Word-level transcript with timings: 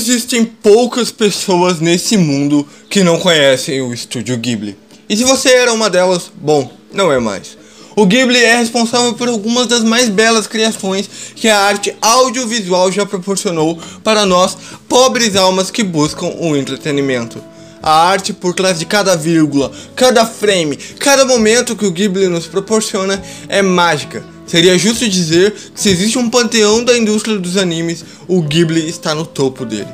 existem 0.00 0.44
poucas 0.44 1.10
pessoas 1.10 1.80
nesse 1.80 2.16
mundo 2.16 2.66
que 2.88 3.02
não 3.02 3.18
conhecem 3.18 3.82
o 3.82 3.92
estúdio 3.92 4.36
Ghibli. 4.38 4.76
E 5.08 5.16
se 5.16 5.24
você 5.24 5.50
era 5.50 5.72
uma 5.72 5.90
delas, 5.90 6.30
bom, 6.34 6.70
não 6.92 7.12
é 7.12 7.18
mais. 7.18 7.58
O 7.96 8.06
Ghibli 8.06 8.42
é 8.42 8.56
responsável 8.56 9.12
por 9.12 9.28
algumas 9.28 9.66
das 9.66 9.84
mais 9.84 10.08
belas 10.08 10.46
criações 10.46 11.08
que 11.34 11.48
a 11.48 11.58
arte 11.58 11.94
audiovisual 12.00 12.90
já 12.90 13.04
proporcionou 13.04 13.78
para 14.02 14.24
nós, 14.24 14.56
pobres 14.88 15.36
almas 15.36 15.70
que 15.70 15.82
buscam 15.82 16.26
o 16.40 16.56
entretenimento. 16.56 17.42
A 17.82 18.08
arte 18.08 18.32
por 18.32 18.54
trás 18.54 18.78
de 18.78 18.86
cada 18.86 19.16
vírgula, 19.16 19.70
cada 19.94 20.24
frame, 20.24 20.76
cada 20.98 21.24
momento 21.24 21.76
que 21.76 21.86
o 21.86 21.90
Ghibli 21.90 22.28
nos 22.28 22.46
proporciona 22.46 23.22
é 23.48 23.60
mágica. 23.60 24.24
Seria 24.50 24.76
justo 24.76 25.08
dizer 25.08 25.52
que 25.52 25.80
se 25.80 25.90
existe 25.90 26.18
um 26.18 26.28
panteão 26.28 26.82
da 26.82 26.98
indústria 26.98 27.38
dos 27.38 27.56
animes, 27.56 28.04
o 28.26 28.42
Ghibli 28.42 28.88
está 28.88 29.14
no 29.14 29.24
topo 29.24 29.64
dele. 29.64 29.86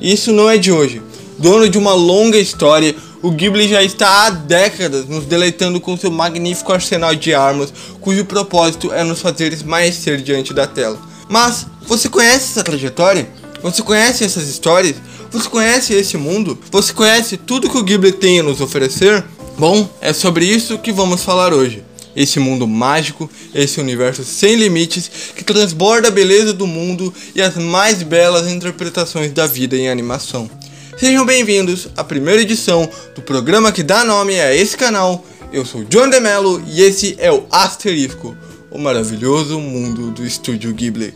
E 0.00 0.12
isso 0.12 0.32
não 0.32 0.50
é 0.50 0.58
de 0.58 0.72
hoje. 0.72 1.00
Dono 1.38 1.68
de 1.68 1.78
uma 1.78 1.94
longa 1.94 2.36
história, 2.36 2.92
o 3.22 3.30
Ghibli 3.30 3.68
já 3.68 3.84
está 3.84 4.26
há 4.26 4.30
décadas 4.30 5.06
nos 5.06 5.26
deleitando 5.26 5.80
com 5.80 5.96
seu 5.96 6.10
magnífico 6.10 6.72
arsenal 6.72 7.14
de 7.14 7.32
armas, 7.32 7.72
cujo 8.00 8.24
propósito 8.24 8.92
é 8.92 9.04
nos 9.04 9.20
fazer 9.20 9.52
esmaecer 9.52 10.20
diante 10.20 10.52
da 10.52 10.66
tela. 10.66 10.98
Mas 11.28 11.68
você 11.86 12.08
conhece 12.08 12.50
essa 12.50 12.64
trajetória? 12.64 13.30
Você 13.62 13.80
conhece 13.80 14.24
essas 14.24 14.48
histórias? 14.48 14.96
Você 15.30 15.48
conhece 15.48 15.94
esse 15.94 16.16
mundo? 16.16 16.58
Você 16.72 16.92
conhece 16.92 17.36
tudo 17.36 17.70
que 17.70 17.78
o 17.78 17.84
Ghibli 17.84 18.10
tem 18.10 18.40
a 18.40 18.42
nos 18.42 18.60
oferecer? 18.60 19.24
Bom, 19.56 19.88
é 20.00 20.12
sobre 20.12 20.44
isso 20.46 20.78
que 20.78 20.90
vamos 20.90 21.22
falar 21.22 21.54
hoje. 21.54 21.84
Esse 22.14 22.40
mundo 22.40 22.66
mágico, 22.66 23.30
esse 23.54 23.80
universo 23.80 24.24
sem 24.24 24.56
limites 24.56 25.10
que 25.34 25.44
transborda 25.44 26.08
a 26.08 26.10
beleza 26.10 26.52
do 26.52 26.66
mundo 26.66 27.12
e 27.34 27.40
as 27.40 27.56
mais 27.56 28.02
belas 28.02 28.50
interpretações 28.50 29.32
da 29.32 29.46
vida 29.46 29.76
em 29.76 29.88
animação. 29.88 30.50
Sejam 30.98 31.24
bem-vindos 31.24 31.88
à 31.96 32.04
primeira 32.04 32.42
edição 32.42 32.88
do 33.14 33.22
programa 33.22 33.72
que 33.72 33.82
dá 33.82 34.04
nome 34.04 34.40
a 34.40 34.54
esse 34.54 34.76
canal. 34.76 35.24
Eu 35.52 35.64
sou 35.64 35.84
John 35.84 36.10
DeMello 36.10 36.62
e 36.66 36.82
esse 36.82 37.16
é 37.18 37.32
o 37.32 37.46
Asterisco, 37.50 38.36
o 38.70 38.78
maravilhoso 38.78 39.58
mundo 39.58 40.10
do 40.10 40.26
estúdio 40.26 40.74
Ghibli. 40.74 41.14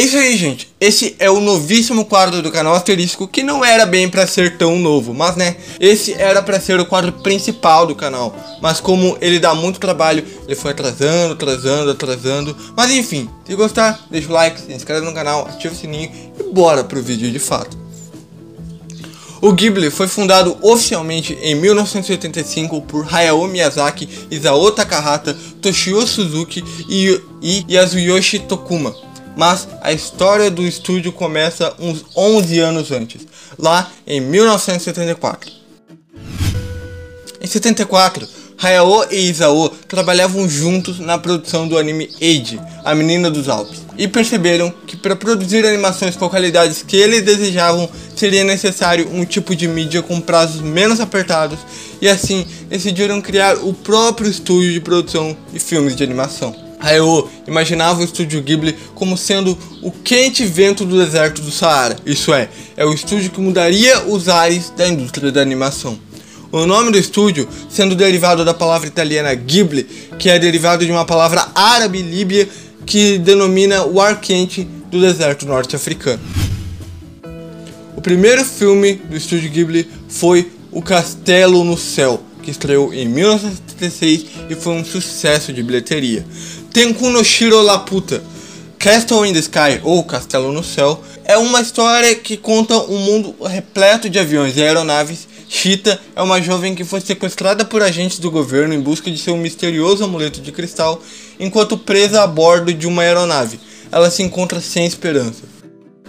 É 0.00 0.02
isso 0.02 0.16
aí, 0.16 0.34
gente. 0.34 0.66
Esse 0.80 1.14
é 1.18 1.30
o 1.30 1.40
novíssimo 1.40 2.06
quadro 2.06 2.40
do 2.40 2.50
canal 2.50 2.74
Asterisco, 2.74 3.28
que 3.28 3.42
não 3.42 3.62
era 3.62 3.84
bem 3.84 4.08
para 4.08 4.26
ser 4.26 4.56
tão 4.56 4.78
novo, 4.78 5.12
mas 5.12 5.36
né, 5.36 5.56
esse 5.78 6.14
era 6.14 6.40
para 6.40 6.58
ser 6.58 6.80
o 6.80 6.86
quadro 6.86 7.12
principal 7.12 7.86
do 7.86 7.94
canal. 7.94 8.34
Mas 8.62 8.80
como 8.80 9.18
ele 9.20 9.38
dá 9.38 9.54
muito 9.54 9.78
trabalho, 9.78 10.24
ele 10.46 10.56
foi 10.56 10.70
atrasando, 10.70 11.34
atrasando, 11.34 11.90
atrasando. 11.90 12.56
Mas 12.74 12.90
enfim, 12.92 13.28
se 13.44 13.54
gostar, 13.54 14.06
deixa 14.10 14.30
o 14.30 14.32
like, 14.32 14.58
se 14.58 14.72
inscreve 14.72 15.04
no 15.04 15.12
canal, 15.12 15.46
ativa 15.46 15.74
o 15.74 15.76
sininho 15.76 16.10
e 16.40 16.44
bora 16.44 16.82
pro 16.82 17.02
vídeo 17.02 17.30
de 17.30 17.38
fato. 17.38 17.76
O 19.42 19.52
Ghibli 19.52 19.90
foi 19.90 20.08
fundado 20.08 20.56
oficialmente 20.62 21.36
em 21.42 21.54
1985 21.56 22.80
por 22.82 23.06
Hayao 23.14 23.46
Miyazaki, 23.46 24.08
Isao 24.30 24.70
Takahata, 24.70 25.36
Toshio 25.60 26.06
Suzuki 26.06 26.64
e, 26.88 27.20
e 27.42 27.66
Yasuyoshi 27.68 28.38
Tokuma 28.38 29.09
mas 29.40 29.66
a 29.80 29.90
história 29.90 30.50
do 30.50 30.66
estúdio 30.66 31.10
começa 31.12 31.72
uns 31.78 32.04
11 32.14 32.58
anos 32.58 32.92
antes, 32.92 33.26
lá 33.58 33.90
em 34.06 34.20
1974. 34.20 35.50
Em 37.40 37.46
74, 37.46 38.28
Hayao 38.62 39.06
e 39.10 39.30
Isao 39.30 39.70
trabalhavam 39.88 40.46
juntos 40.46 40.98
na 40.98 41.16
produção 41.16 41.66
do 41.66 41.78
anime 41.78 42.10
Age, 42.20 42.60
A 42.84 42.94
Menina 42.94 43.30
dos 43.30 43.48
Alpes, 43.48 43.80
e 43.96 44.06
perceberam 44.06 44.70
que 44.86 44.94
para 44.94 45.16
produzir 45.16 45.64
animações 45.64 46.16
com 46.16 46.28
qualidades 46.28 46.82
que 46.82 46.98
eles 46.98 47.22
desejavam 47.22 47.88
seria 48.14 48.44
necessário 48.44 49.08
um 49.10 49.24
tipo 49.24 49.56
de 49.56 49.66
mídia 49.66 50.02
com 50.02 50.20
prazos 50.20 50.60
menos 50.60 51.00
apertados, 51.00 51.60
e 51.98 52.06
assim 52.06 52.46
decidiram 52.68 53.22
criar 53.22 53.56
o 53.56 53.72
próprio 53.72 54.30
estúdio 54.30 54.70
de 54.70 54.80
produção 54.82 55.34
de 55.50 55.58
filmes 55.58 55.96
de 55.96 56.04
animação. 56.04 56.69
Hayao 56.80 57.28
imaginava 57.46 58.00
o 58.00 58.04
estúdio 58.04 58.42
Ghibli 58.42 58.76
como 58.94 59.16
sendo 59.16 59.56
o 59.82 59.90
quente 59.90 60.44
vento 60.44 60.84
do 60.84 60.96
deserto 60.96 61.42
do 61.42 61.50
Saara, 61.50 61.96
isso 62.04 62.32
é, 62.32 62.48
é 62.76 62.84
o 62.84 62.92
estúdio 62.92 63.30
que 63.30 63.40
mudaria 63.40 64.06
os 64.06 64.28
ares 64.28 64.70
da 64.70 64.88
indústria 64.88 65.30
da 65.30 65.40
animação. 65.40 65.98
O 66.52 66.66
nome 66.66 66.90
do 66.90 66.98
estúdio 66.98 67.48
sendo 67.68 67.94
derivado 67.94 68.44
da 68.44 68.52
palavra 68.52 68.88
italiana 68.88 69.32
Ghibli, 69.34 69.84
que 70.18 70.28
é 70.28 70.38
derivado 70.38 70.84
de 70.84 70.90
uma 70.90 71.04
palavra 71.04 71.46
árabe 71.54 72.02
líbia 72.02 72.48
que 72.84 73.18
denomina 73.18 73.84
o 73.84 74.00
ar 74.00 74.20
quente 74.20 74.64
do 74.90 75.00
deserto 75.00 75.46
norte-africano. 75.46 76.20
O 77.96 78.00
primeiro 78.00 78.44
filme 78.44 78.94
do 78.94 79.16
estúdio 79.16 79.50
Ghibli 79.50 79.88
foi 80.08 80.50
O 80.72 80.82
Castelo 80.82 81.62
no 81.62 81.76
Céu, 81.76 82.20
que 82.42 82.50
estreou 82.50 82.92
em 82.92 83.06
1976 83.06 84.26
e 84.48 84.54
foi 84.54 84.72
um 84.72 84.84
sucesso 84.84 85.52
de 85.52 85.62
bilheteria. 85.62 86.24
Tenku 86.72 87.10
no 87.10 87.24
Shiro 87.24 87.60
Laputa, 87.62 88.22
Castle 88.78 89.26
in 89.26 89.32
the 89.32 89.40
Sky 89.40 89.80
ou 89.82 90.04
Castelo 90.04 90.52
no 90.52 90.62
Céu, 90.62 91.02
é 91.24 91.36
uma 91.36 91.60
história 91.60 92.14
que 92.14 92.36
conta 92.36 92.78
um 92.78 92.96
mundo 92.96 93.34
repleto 93.44 94.08
de 94.08 94.20
aviões 94.20 94.56
e 94.56 94.62
aeronaves. 94.62 95.26
Shita 95.48 96.00
é 96.14 96.22
uma 96.22 96.40
jovem 96.40 96.76
que 96.76 96.84
foi 96.84 97.00
sequestrada 97.00 97.64
por 97.64 97.82
agentes 97.82 98.20
do 98.20 98.30
governo 98.30 98.72
em 98.72 98.80
busca 98.80 99.10
de 99.10 99.18
seu 99.18 99.36
misterioso 99.36 100.04
amuleto 100.04 100.40
de 100.40 100.52
cristal, 100.52 101.02
enquanto 101.40 101.76
presa 101.76 102.22
a 102.22 102.26
bordo 102.28 102.72
de 102.72 102.86
uma 102.86 103.02
aeronave. 103.02 103.58
Ela 103.90 104.08
se 104.08 104.22
encontra 104.22 104.60
sem 104.60 104.86
esperança. 104.86 105.59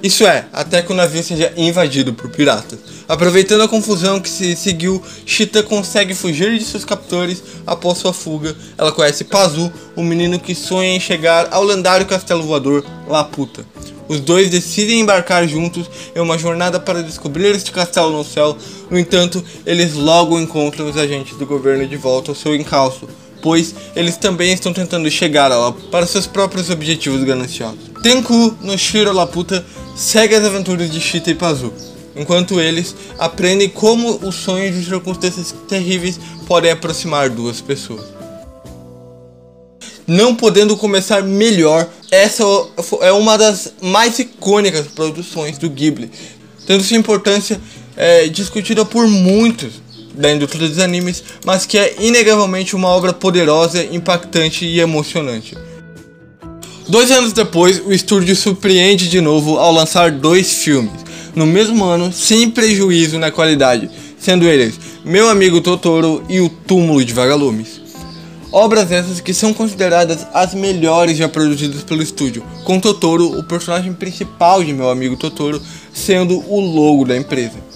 Isso 0.03 0.25
é, 0.25 0.45
até 0.51 0.81
que 0.81 0.91
o 0.91 0.95
navio 0.95 1.23
seja 1.23 1.53
invadido 1.55 2.11
por 2.13 2.29
piratas. 2.29 2.79
Aproveitando 3.07 3.61
a 3.61 3.67
confusão 3.67 4.19
que 4.19 4.29
se 4.29 4.55
seguiu, 4.55 5.01
Chita 5.25 5.61
consegue 5.61 6.15
fugir 6.15 6.57
de 6.57 6.65
seus 6.65 6.83
captores 6.83 7.43
após 7.67 7.99
sua 7.99 8.11
fuga. 8.11 8.55
Ela 8.77 8.91
conhece 8.91 9.25
Pazu, 9.25 9.71
o 9.95 10.03
menino 10.03 10.39
que 10.39 10.55
sonha 10.55 10.95
em 10.95 10.99
chegar 10.99 11.49
ao 11.51 11.63
lendário 11.63 12.07
castelo 12.07 12.41
voador 12.41 12.83
Laputa. 13.07 13.63
Os 14.07 14.19
dois 14.19 14.49
decidem 14.49 15.01
embarcar 15.01 15.47
juntos 15.47 15.89
em 16.15 16.19
uma 16.19 16.37
jornada 16.37 16.79
para 16.79 17.03
descobrir 17.03 17.55
este 17.55 17.71
castelo 17.71 18.11
no 18.11 18.25
céu. 18.25 18.57
No 18.89 18.97
entanto, 18.97 19.43
eles 19.65 19.93
logo 19.93 20.39
encontram 20.39 20.89
os 20.89 20.97
agentes 20.97 21.37
do 21.37 21.45
governo 21.45 21.87
de 21.87 21.95
volta 21.95 22.31
ao 22.31 22.35
seu 22.35 22.55
encalço, 22.55 23.07
pois 23.41 23.73
eles 23.95 24.17
também 24.17 24.51
estão 24.51 24.73
tentando 24.73 25.09
chegar 25.09 25.47
lá 25.47 25.71
para 25.91 26.05
seus 26.07 26.27
próprios 26.27 26.69
objetivos 26.69 27.23
gananciosos. 27.23 27.91
Tenku 28.01 28.57
no 28.61 28.77
Shiro 28.77 29.13
Laputa 29.13 29.63
segue 30.01 30.33
as 30.33 30.43
aventuras 30.43 30.89
de 30.89 30.99
Chita 30.99 31.29
e 31.29 31.35
Pazu, 31.35 31.71
enquanto 32.15 32.59
eles 32.59 32.95
aprendem 33.19 33.69
como 33.69 34.19
os 34.27 34.33
sonhos 34.33 34.75
de 34.75 34.83
circunstâncias 34.83 35.53
terríveis 35.69 36.19
podem 36.47 36.71
aproximar 36.71 37.29
duas 37.29 37.61
pessoas. 37.61 38.05
Não 40.07 40.35
podendo 40.35 40.75
começar 40.75 41.21
melhor, 41.21 41.87
essa 42.09 42.43
é 43.01 43.11
uma 43.11 43.37
das 43.37 43.73
mais 43.79 44.17
icônicas 44.17 44.87
produções 44.87 45.59
do 45.59 45.69
Ghibli, 45.69 46.09
tendo 46.65 46.83
sua 46.83 46.97
importância 46.97 47.61
é, 47.95 48.27
discutida 48.27 48.83
por 48.83 49.07
muitos 49.07 49.73
da 50.15 50.31
indústria 50.31 50.67
dos 50.67 50.79
animes, 50.79 51.23
mas 51.45 51.67
que 51.67 51.77
é 51.77 51.95
inegavelmente 51.99 52.75
uma 52.75 52.89
obra 52.89 53.13
poderosa, 53.13 53.83
impactante 53.83 54.65
e 54.65 54.79
emocionante. 54.79 55.55
Dois 56.91 57.09
anos 57.09 57.31
depois, 57.31 57.81
o 57.85 57.93
estúdio 57.93 58.35
surpreende 58.35 59.07
de 59.07 59.21
novo 59.21 59.57
ao 59.57 59.71
lançar 59.71 60.11
dois 60.11 60.55
filmes, 60.55 60.91
no 61.33 61.45
mesmo 61.45 61.85
ano, 61.85 62.11
sem 62.11 62.49
prejuízo 62.49 63.17
na 63.17 63.31
qualidade, 63.31 63.89
sendo 64.19 64.43
eles 64.43 64.77
Meu 65.05 65.29
Amigo 65.29 65.61
Totoro 65.61 66.21
e 66.27 66.41
O 66.41 66.49
Túmulo 66.49 67.05
de 67.05 67.13
Vagalumes. 67.13 67.79
Obras 68.51 68.91
essas 68.91 69.21
que 69.21 69.33
são 69.33 69.53
consideradas 69.53 70.27
as 70.33 70.53
melhores 70.53 71.15
já 71.15 71.29
produzidas 71.29 71.81
pelo 71.81 72.03
estúdio, 72.03 72.43
com 72.65 72.77
Totoro, 72.77 73.39
o 73.39 73.43
personagem 73.45 73.93
principal 73.93 74.61
de 74.61 74.73
Meu 74.73 74.89
Amigo 74.89 75.15
Totoro, 75.15 75.61
sendo 75.93 76.43
o 76.45 76.59
logo 76.59 77.05
da 77.05 77.15
empresa. 77.15 77.70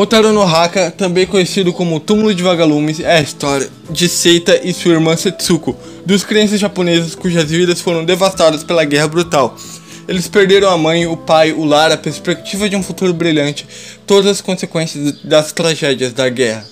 Hotaru 0.00 0.32
no 0.32 0.40
Haka, 0.40 0.90
também 0.90 1.26
conhecido 1.26 1.74
como 1.74 2.00
Túmulo 2.00 2.34
de 2.34 2.42
Vagalumes, 2.42 3.00
é 3.00 3.18
a 3.18 3.20
história 3.20 3.68
de 3.90 4.08
Seita 4.08 4.58
e 4.64 4.72
sua 4.72 4.92
irmã 4.92 5.14
Setsuko, 5.14 5.76
dos 6.06 6.24
crianças 6.24 6.58
japoneses 6.58 7.14
cujas 7.14 7.50
vidas 7.50 7.82
foram 7.82 8.02
devastadas 8.02 8.64
pela 8.64 8.82
guerra 8.86 9.08
brutal. 9.08 9.54
Eles 10.08 10.26
perderam 10.26 10.70
a 10.70 10.78
mãe, 10.78 11.06
o 11.06 11.18
pai, 11.18 11.52
o 11.52 11.66
lar, 11.66 11.92
a 11.92 11.98
perspectiva 11.98 12.66
de 12.66 12.76
um 12.76 12.82
futuro 12.82 13.12
brilhante, 13.12 13.66
todas 14.06 14.30
as 14.30 14.40
consequências 14.40 15.20
das 15.22 15.52
tragédias 15.52 16.14
da 16.14 16.30
guerra. 16.30 16.64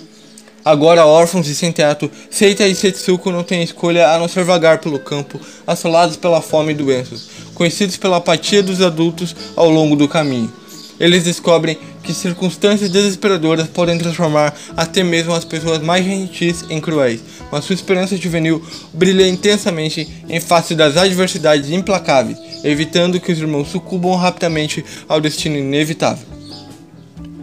Agora 0.64 1.04
órfãos 1.04 1.48
e 1.48 1.54
sem 1.54 1.70
teto, 1.70 2.10
Seita 2.30 2.66
e 2.66 2.74
Setsuko 2.74 3.30
não 3.30 3.44
têm 3.44 3.62
escolha 3.62 4.08
a 4.08 4.18
não 4.18 4.26
ser 4.26 4.42
vagar 4.42 4.78
pelo 4.78 4.98
campo, 4.98 5.38
assolados 5.66 6.16
pela 6.16 6.40
fome 6.40 6.72
e 6.72 6.76
doenças, 6.76 7.28
conhecidos 7.54 7.98
pela 7.98 8.16
apatia 8.16 8.62
dos 8.62 8.80
adultos 8.80 9.36
ao 9.54 9.68
longo 9.68 9.94
do 9.96 10.08
caminho. 10.08 10.50
Eles 10.98 11.24
descobrem 11.24 11.78
que 12.08 12.14
circunstâncias 12.14 12.88
desesperadoras 12.88 13.68
podem 13.68 13.98
transformar 13.98 14.56
até 14.74 15.04
mesmo 15.04 15.34
as 15.34 15.44
pessoas 15.44 15.82
mais 15.82 16.02
gentis 16.02 16.64
em 16.70 16.80
cruéis, 16.80 17.20
mas 17.52 17.66
sua 17.66 17.74
esperança 17.74 18.16
juvenil 18.16 18.64
brilha 18.94 19.28
intensamente 19.28 20.08
em 20.26 20.40
face 20.40 20.74
das 20.74 20.96
adversidades 20.96 21.68
implacáveis, 21.68 22.38
evitando 22.64 23.20
que 23.20 23.30
os 23.30 23.38
irmãos 23.38 23.68
sucumbam 23.68 24.14
rapidamente 24.16 24.82
ao 25.06 25.20
destino 25.20 25.58
inevitável. 25.58 26.26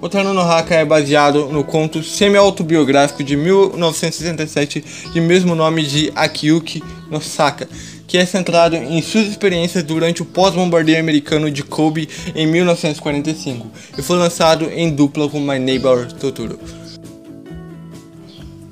No 0.02 0.42
Haka 0.42 0.76
é 0.76 0.86
baseado 0.86 1.46
no 1.50 1.64
conto 1.64 2.04
semi-autobiográfico 2.04 3.24
de 3.24 3.36
1967 3.36 4.84
de 5.14 5.22
mesmo 5.22 5.54
nome 5.54 5.84
de 5.84 6.12
Akiyuki 6.16 6.84
Nosaka, 7.10 7.70
que 8.08 8.18
é 8.18 8.26
centrado 8.26 8.76
em 8.76 9.02
suas 9.02 9.28
experiências 9.28 9.84
durante 9.84 10.22
o 10.22 10.26
pós-bombardeio 10.26 11.00
americano 11.00 11.50
de 11.50 11.64
Kobe 11.64 12.08
em 12.36 12.46
1945 12.48 13.72
e 13.98 14.02
foi 14.02 14.18
lançado 14.18 14.70
em 14.72 14.90
dupla 14.90 15.30
com 15.30 15.40
My 15.40 15.60
Neighbor 15.60 16.12
Totoro. 16.14 16.60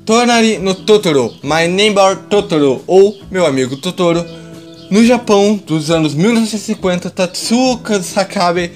Tonari 0.06 0.58
no 0.58 0.76
Totoro, 0.76 1.34
My 1.42 1.68
Neighbor 1.68 2.18
Totoro 2.30 2.84
ou 2.86 3.18
Meu 3.32 3.46
Amigo 3.46 3.78
Totoro. 3.78 4.26
No 4.90 5.04
Japão 5.04 5.60
dos 5.66 5.90
anos 5.90 6.14
1950, 6.14 7.10
Tatsuo 7.10 7.80
Sakabe 8.04 8.72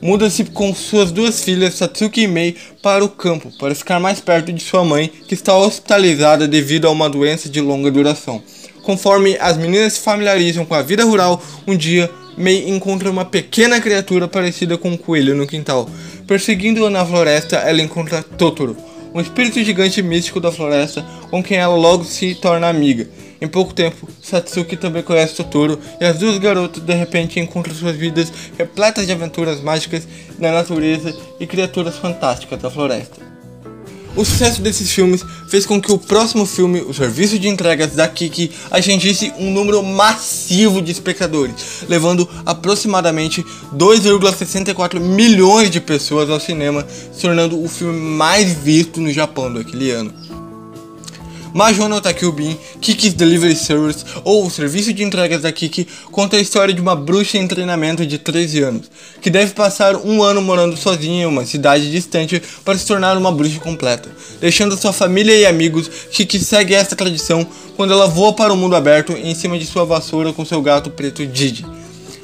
muda-se 0.00 0.44
com 0.44 0.74
suas 0.74 1.12
duas 1.12 1.42
filhas, 1.42 1.74
Satsuki 1.74 2.22
e 2.22 2.28
Mei, 2.28 2.56
para 2.82 3.04
o 3.04 3.08
campo, 3.08 3.52
para 3.58 3.74
ficar 3.74 4.00
mais 4.00 4.20
perto 4.20 4.52
de 4.52 4.62
sua 4.62 4.84
mãe, 4.84 5.10
que 5.28 5.34
está 5.34 5.56
hospitalizada 5.56 6.48
devido 6.48 6.86
a 6.86 6.90
uma 6.90 7.10
doença 7.10 7.48
de 7.48 7.60
longa 7.60 7.90
duração. 7.90 8.42
Conforme 8.90 9.36
as 9.38 9.56
meninas 9.56 9.92
se 9.92 10.00
familiarizam 10.00 10.64
com 10.64 10.74
a 10.74 10.82
vida 10.82 11.04
rural, 11.04 11.40
um 11.64 11.76
dia 11.76 12.10
Mei 12.36 12.68
encontra 12.68 13.08
uma 13.08 13.24
pequena 13.24 13.80
criatura 13.80 14.26
parecida 14.26 14.76
com 14.76 14.90
um 14.90 14.96
coelho 14.96 15.32
no 15.32 15.46
quintal. 15.46 15.88
Perseguindo-a 16.26 16.90
na 16.90 17.06
floresta, 17.06 17.58
ela 17.58 17.80
encontra 17.80 18.20
Totoro, 18.20 18.76
um 19.14 19.20
espírito 19.20 19.62
gigante 19.62 20.02
místico 20.02 20.40
da 20.40 20.50
floresta 20.50 21.06
com 21.30 21.40
quem 21.40 21.58
ela 21.58 21.76
logo 21.76 22.02
se 22.02 22.34
torna 22.34 22.68
amiga. 22.68 23.08
Em 23.40 23.46
pouco 23.46 23.72
tempo, 23.72 24.08
Satsuki 24.20 24.76
também 24.76 25.04
conhece 25.04 25.36
Totoro 25.36 25.78
e 26.00 26.04
as 26.04 26.18
duas 26.18 26.38
garotas 26.38 26.82
de 26.82 26.92
repente 26.92 27.38
encontram 27.38 27.72
suas 27.72 27.94
vidas 27.94 28.32
repletas 28.58 29.06
de 29.06 29.12
aventuras 29.12 29.60
mágicas 29.60 30.02
na 30.36 30.50
natureza 30.50 31.16
e 31.38 31.46
criaturas 31.46 31.96
fantásticas 31.96 32.60
da 32.60 32.68
floresta. 32.68 33.29
O 34.16 34.24
sucesso 34.24 34.60
desses 34.60 34.90
filmes 34.90 35.24
fez 35.46 35.64
com 35.64 35.80
que 35.80 35.92
o 35.92 35.98
próximo 35.98 36.44
filme, 36.44 36.80
o 36.80 36.92
serviço 36.92 37.38
de 37.38 37.48
entregas 37.48 37.94
da 37.94 38.08
Kiki, 38.08 38.50
atingisse 38.70 39.32
um 39.38 39.52
número 39.52 39.82
massivo 39.82 40.82
de 40.82 40.90
espectadores, 40.90 41.84
levando 41.88 42.28
aproximadamente 42.44 43.44
2,64 43.74 44.98
milhões 44.98 45.70
de 45.70 45.80
pessoas 45.80 46.28
ao 46.28 46.40
cinema, 46.40 46.84
se 47.12 47.22
tornando 47.22 47.62
o 47.62 47.68
filme 47.68 47.98
mais 47.98 48.52
visto 48.52 49.00
no 49.00 49.12
Japão 49.12 49.52
daquele 49.52 49.90
ano. 49.92 50.12
No 51.52 52.00
Takubin, 52.00 52.56
Kiki's 52.80 53.12
Delivery 53.12 53.56
Service, 53.56 54.04
ou 54.22 54.46
o 54.46 54.50
serviço 54.50 54.92
de 54.92 55.02
entregas 55.02 55.42
da 55.42 55.50
Kiki, 55.50 55.86
conta 56.12 56.36
a 56.36 56.40
história 56.40 56.72
de 56.72 56.80
uma 56.80 56.94
bruxa 56.94 57.38
em 57.38 57.48
treinamento 57.48 58.06
de 58.06 58.18
13 58.18 58.62
anos, 58.62 58.90
que 59.20 59.28
deve 59.28 59.52
passar 59.52 59.96
um 59.96 60.22
ano 60.22 60.40
morando 60.40 60.76
sozinha 60.76 61.24
em 61.24 61.26
uma 61.26 61.44
cidade 61.44 61.90
distante 61.90 62.40
para 62.64 62.78
se 62.78 62.86
tornar 62.86 63.16
uma 63.16 63.32
bruxa 63.32 63.58
completa. 63.58 64.08
Deixando 64.40 64.76
sua 64.76 64.92
família 64.92 65.34
e 65.34 65.44
amigos, 65.44 65.90
Kiki 66.12 66.38
segue 66.38 66.72
esta 66.72 66.94
tradição 66.94 67.44
quando 67.76 67.92
ela 67.92 68.06
voa 68.06 68.32
para 68.32 68.52
o 68.52 68.56
mundo 68.56 68.76
aberto 68.76 69.12
em 69.12 69.34
cima 69.34 69.58
de 69.58 69.66
sua 69.66 69.84
vassoura 69.84 70.32
com 70.32 70.44
seu 70.44 70.62
gato 70.62 70.90
preto 70.90 71.26
Didi. 71.26 71.66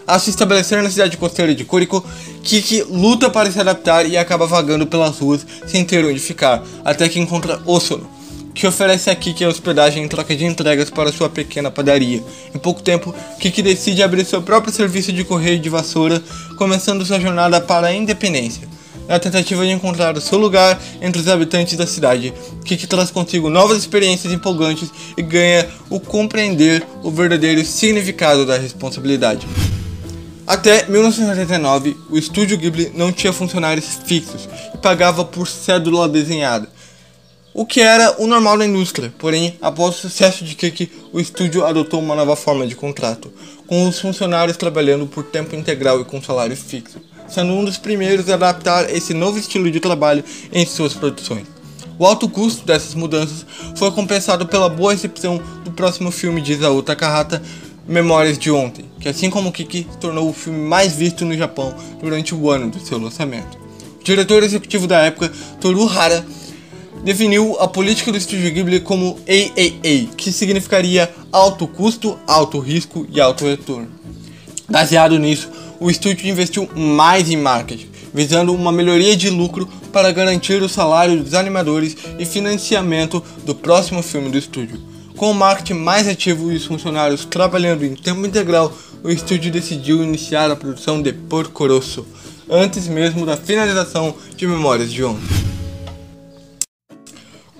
Ao 0.07 0.21
se 0.21 0.31
estabelecer 0.31 0.81
na 0.81 0.91
cidade 0.91 1.17
costeira 1.17 1.53
de 1.53 1.65
Kuriko, 1.65 2.05
Kiki 2.45 2.83
luta 2.83 3.29
para 3.29 3.51
se 3.51 3.59
adaptar 3.59 4.09
e 4.09 4.17
acaba 4.17 4.47
vagando 4.47 4.87
pelas 4.87 5.19
ruas 5.19 5.45
sem 5.67 5.85
ter 5.85 6.05
onde 6.05 6.21
ficar, 6.21 6.63
até 6.85 7.09
que 7.09 7.19
encontra 7.19 7.61
Osono, 7.67 8.09
que 8.57 8.67
oferece 8.67 9.11
a 9.11 9.15
Kiki 9.15 9.45
a 9.45 9.49
hospedagem 9.49 10.03
em 10.03 10.09
troca 10.09 10.35
de 10.35 10.47
entregas 10.47 10.89
para 10.89 11.13
sua 11.13 11.29
pequena 11.29 11.71
padaria. 11.71 12.25
Em 12.55 12.59
pouco 12.59 12.83
tempo, 12.83 13.15
Kiki 13.39 13.61
decide 13.61 14.03
abrir 14.03 14.25
seu 14.25 14.41
próprio 14.41 14.73
serviço 14.73 15.13
de 15.13 15.23
correio 15.25 15.61
de 15.61 15.69
vassoura, 15.69 16.23
começando 16.57 17.05
sua 17.05 17.21
jornada 17.21 17.61
para 17.61 17.89
a 17.89 17.95
independência. 17.95 18.67
Na 19.07 19.19
tentativa 19.19 19.63
de 19.65 19.73
encontrar 19.73 20.17
o 20.17 20.23
seu 20.23 20.39
lugar 20.39 20.81
entre 21.03 21.21
os 21.21 21.29
habitantes 21.29 21.77
da 21.77 21.87
cidade, 21.87 22.33
Kiki 22.65 22.87
traz 22.87 23.11
consigo 23.11 23.51
novas 23.51 23.77
experiências 23.77 24.33
empolgantes 24.33 24.91
e 25.19 25.23
ganha 25.23 25.69
o 25.91 26.01
compreender 26.01 26.83
o 27.03 27.11
verdadeiro 27.11 27.63
significado 27.63 28.47
da 28.47 28.57
responsabilidade. 28.57 29.47
Até 30.47 30.87
1989, 30.89 31.95
o 32.09 32.17
estúdio 32.17 32.57
Ghibli 32.57 32.91
não 32.95 33.13
tinha 33.13 33.35
funcionários 33.35 33.99
fixos 34.07 34.49
e 34.75 34.79
pagava 34.79 35.27
por 35.27 35.47
cédula 35.47 36.09
desenhada 36.09 36.75
o 37.57 37.65
que 37.65 37.81
era 37.81 38.21
o 38.23 38.27
normal 38.27 38.59
na 38.59 38.67
indústria. 38.67 39.11
Porém, 39.17 39.57
após 39.63 39.97
o 39.97 39.99
sucesso 39.99 40.45
de 40.45 40.55
Kiki, 40.55 40.93
o 41.11 41.19
estúdio 41.19 41.65
adotou 41.65 42.01
uma 42.01 42.15
nova 42.15 42.37
forma 42.37 42.67
de 42.67 42.77
contrato, 42.77 43.33
com 43.67 43.89
os 43.89 43.99
funcionários 43.99 44.59
trabalhando 44.59 45.07
por 45.07 45.25
tempo 45.25 45.57
integral 45.57 45.99
e 45.99 46.05
com 46.05 46.23
salário 46.23 46.55
fixo, 46.55 47.01
sendo 47.27 47.55
um 47.55 47.65
dos 47.65 47.79
primeiros 47.79 48.29
a 48.29 48.35
adaptar 48.35 48.95
esse 48.95 49.15
novo 49.15 49.39
estilo 49.39 49.71
de 49.71 49.81
trabalho 49.81 50.23
em 50.53 50.67
suas 50.67 50.93
produções. 50.93 51.47
O 51.99 52.05
alto 52.05 52.29
custo 52.29 52.67
dessas 52.67 52.95
mudanças 52.95 53.47
foi 53.75 53.91
compensado 53.91 54.47
pela 54.47 54.69
boa 54.69 54.93
recepção 54.93 55.41
do 55.65 55.71
próximo 55.71 56.11
filme 56.11 56.43
de 56.43 56.53
Isao 56.53 56.83
Takahata, 56.83 57.43
Memórias 57.89 58.37
de 58.37 58.51
Ontem, 58.51 58.85
que 59.01 59.09
assim 59.09 59.31
como 59.31 59.51
Kiki 59.51 59.87
se 59.91 59.97
tornou 59.97 60.29
o 60.29 60.35
filme 60.35 60.59
mais 60.59 60.95
visto 60.95 61.25
no 61.25 61.35
Japão 61.35 61.75
durante 62.03 62.35
o 62.35 62.51
ano 62.51 62.69
do 62.69 62.81
seu 62.81 62.99
lançamento. 62.99 63.57
O 63.99 64.05
diretor 64.05 64.43
executivo 64.43 64.87
da 64.87 65.01
época, 65.01 65.33
Toru 65.59 65.89
Hara, 65.89 66.23
definiu 67.07 67.57
a 67.61 67.69
política 67.69 68.11
do 68.11 68.19
estúdio 68.19 68.53
Ghibli 68.53 68.81
como 68.81 69.17
AAA, 69.29 70.13
que 70.17 70.33
significaria 70.33 71.09
alto 71.31 71.69
custo, 71.69 72.19
alto 72.27 72.59
risco 72.59 73.07
e 73.09 73.21
alto 73.21 73.45
retorno. 73.45 73.87
Baseado 74.69 75.17
nisso, 75.17 75.49
o 75.79 75.89
estúdio 75.89 76.29
investiu 76.29 76.69
mais 76.75 77.31
em 77.31 77.37
marketing, 77.37 77.87
visando 78.13 78.53
uma 78.53 78.73
melhoria 78.73 79.17
de 79.17 79.31
lucro 79.31 79.69
para 79.93 80.11
garantir 80.11 80.61
o 80.61 80.69
salário 80.69 81.23
dos 81.23 81.33
animadores 81.33 81.97
e 82.19 82.25
financiamento 82.25 83.23
do 83.45 83.55
próximo 83.55 84.03
filme 84.03 84.29
do 84.29 84.37
estúdio. 84.37 84.81
Com 85.17 85.31
o 85.31 85.35
marketing 85.35 85.75
mais 85.75 86.09
ativo 86.09 86.51
e 86.51 86.57
os 86.57 86.67
funcionários 86.67 87.25
trabalhando 87.25 87.85
em 87.85 87.95
tempo 87.95 88.27
integral, 88.27 88.77
o 89.05 89.11
estúdio 89.11 89.53
decidiu 89.53 90.03
iniciar 90.03 90.51
a 90.51 90.57
produção 90.57 91.01
de 91.01 91.13
Porco 91.13 91.69
Rosso, 91.69 92.05
antes 92.51 92.89
mesmo 92.89 93.25
da 93.25 93.37
finalização 93.37 94.13
de 94.37 94.45
Memórias 94.45 94.91
de 94.93 95.05
Ontem. 95.05 95.46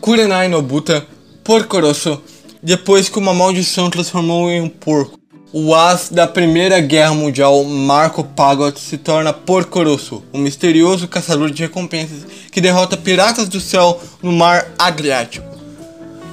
Kurenai 0.07 0.47
Nobuta, 0.47 1.05
Porco 1.43 1.81
Rosso, 1.81 2.23
depois 2.63 3.09
que 3.09 3.19
uma 3.19 3.35
maldição 3.35 3.91
transformou 3.91 4.49
em 4.49 4.61
um 4.61 4.69
porco. 4.69 5.19
O 5.53 5.75
as 5.75 6.11
da 6.11 6.29
Primeira 6.29 6.79
Guerra 6.79 7.13
Mundial, 7.13 7.65
Marco 7.65 8.23
Pagot, 8.23 8.79
se 8.79 8.99
torna 8.99 9.33
Porco 9.33 9.83
Rosso, 9.83 10.23
um 10.33 10.39
misterioso 10.39 11.09
caçador 11.09 11.51
de 11.51 11.63
recompensas 11.63 12.25
que 12.53 12.61
derrota 12.61 12.97
piratas 12.97 13.49
do 13.49 13.59
céu 13.59 14.01
no 14.23 14.31
mar 14.31 14.69
Adriático. 14.79 15.45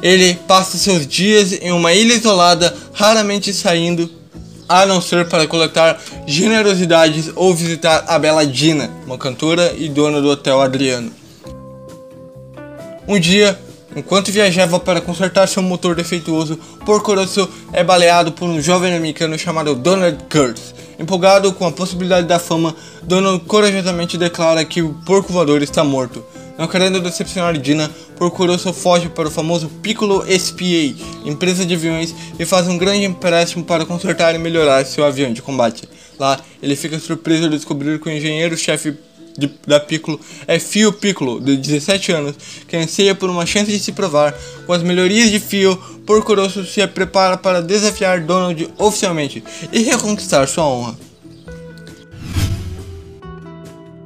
Ele 0.03 0.35
passa 0.47 0.77
seus 0.77 1.07
dias 1.07 1.53
em 1.53 1.71
uma 1.71 1.93
ilha 1.93 2.13
isolada, 2.13 2.77
raramente 2.93 3.51
saindo, 3.51 4.07
a 4.69 4.85
não 4.85 5.01
ser 5.01 5.27
para 5.27 5.47
coletar 5.47 5.99
generosidades 6.27 7.31
ou 7.35 7.55
visitar 7.55 8.05
a 8.07 8.19
bela 8.19 8.45
Dina, 8.45 8.91
uma 9.07 9.17
cantora 9.17 9.73
e 9.75 9.89
dona 9.89 10.21
do 10.21 10.29
Hotel 10.29 10.61
Adriano. 10.61 11.22
Um 13.05 13.19
dia, 13.19 13.59
enquanto 13.95 14.31
viajava 14.31 14.79
para 14.79 15.01
consertar 15.01 15.47
seu 15.47 15.61
motor 15.61 15.93
defeituoso, 15.93 16.57
Porco 16.85 17.13
Rosso 17.13 17.49
é 17.73 17.83
baleado 17.83 18.31
por 18.31 18.47
um 18.47 18.61
jovem 18.61 18.95
americano 18.95 19.37
chamado 19.37 19.75
Donald 19.75 20.17
Kurtz. 20.31 20.73
Empolgado 20.97 21.51
com 21.51 21.65
a 21.65 21.71
possibilidade 21.71 22.27
da 22.27 22.39
fama, 22.39 22.73
Donald 23.01 23.43
corajosamente 23.45 24.17
declara 24.17 24.63
que 24.63 24.81
o 24.81 24.93
porco 25.05 25.33
voador 25.33 25.61
está 25.61 25.83
morto. 25.83 26.23
Não 26.57 26.67
querendo 26.67 27.01
decepcionar 27.01 27.57
Dina, 27.57 27.91
Porco 28.15 28.45
Rosso 28.45 28.71
foge 28.71 29.09
para 29.09 29.27
o 29.27 29.31
famoso 29.31 29.67
Piccolo 29.81 30.23
SPA, 30.39 30.95
empresa 31.25 31.65
de 31.65 31.73
aviões, 31.73 32.15
e 32.39 32.45
faz 32.45 32.67
um 32.67 32.77
grande 32.77 33.03
empréstimo 33.03 33.65
para 33.65 33.85
consertar 33.85 34.33
e 34.33 34.37
melhorar 34.37 34.85
seu 34.85 35.03
avião 35.03 35.33
de 35.33 35.41
combate. 35.41 35.89
Lá, 36.17 36.39
ele 36.61 36.75
fica 36.75 36.97
surpreso 36.99 37.45
ao 37.45 37.49
descobrir 37.49 37.99
que 37.99 38.07
o 38.07 38.11
engenheiro-chefe 38.11 38.95
de, 39.37 39.51
da 39.67 39.79
Piccolo 39.79 40.19
é 40.47 40.59
Fio 40.59 40.93
Piccolo, 40.93 41.39
de 41.39 41.57
17 41.57 42.11
anos, 42.11 42.35
que 42.67 42.75
anseia 42.75 43.15
por 43.15 43.29
uma 43.29 43.45
chance 43.45 43.71
de 43.71 43.79
se 43.79 43.91
provar. 43.91 44.33
Com 44.65 44.73
as 44.73 44.83
melhorias 44.83 45.31
de 45.31 45.39
Fio, 45.39 45.75
Porco 46.05 46.33
Rosso 46.33 46.65
se 46.65 46.85
prepara 46.87 47.37
para 47.37 47.61
desafiar 47.61 48.21
Donald 48.21 48.69
oficialmente 48.77 49.43
e 49.71 49.79
reconquistar 49.81 50.47
sua 50.47 50.65
honra. 50.65 50.97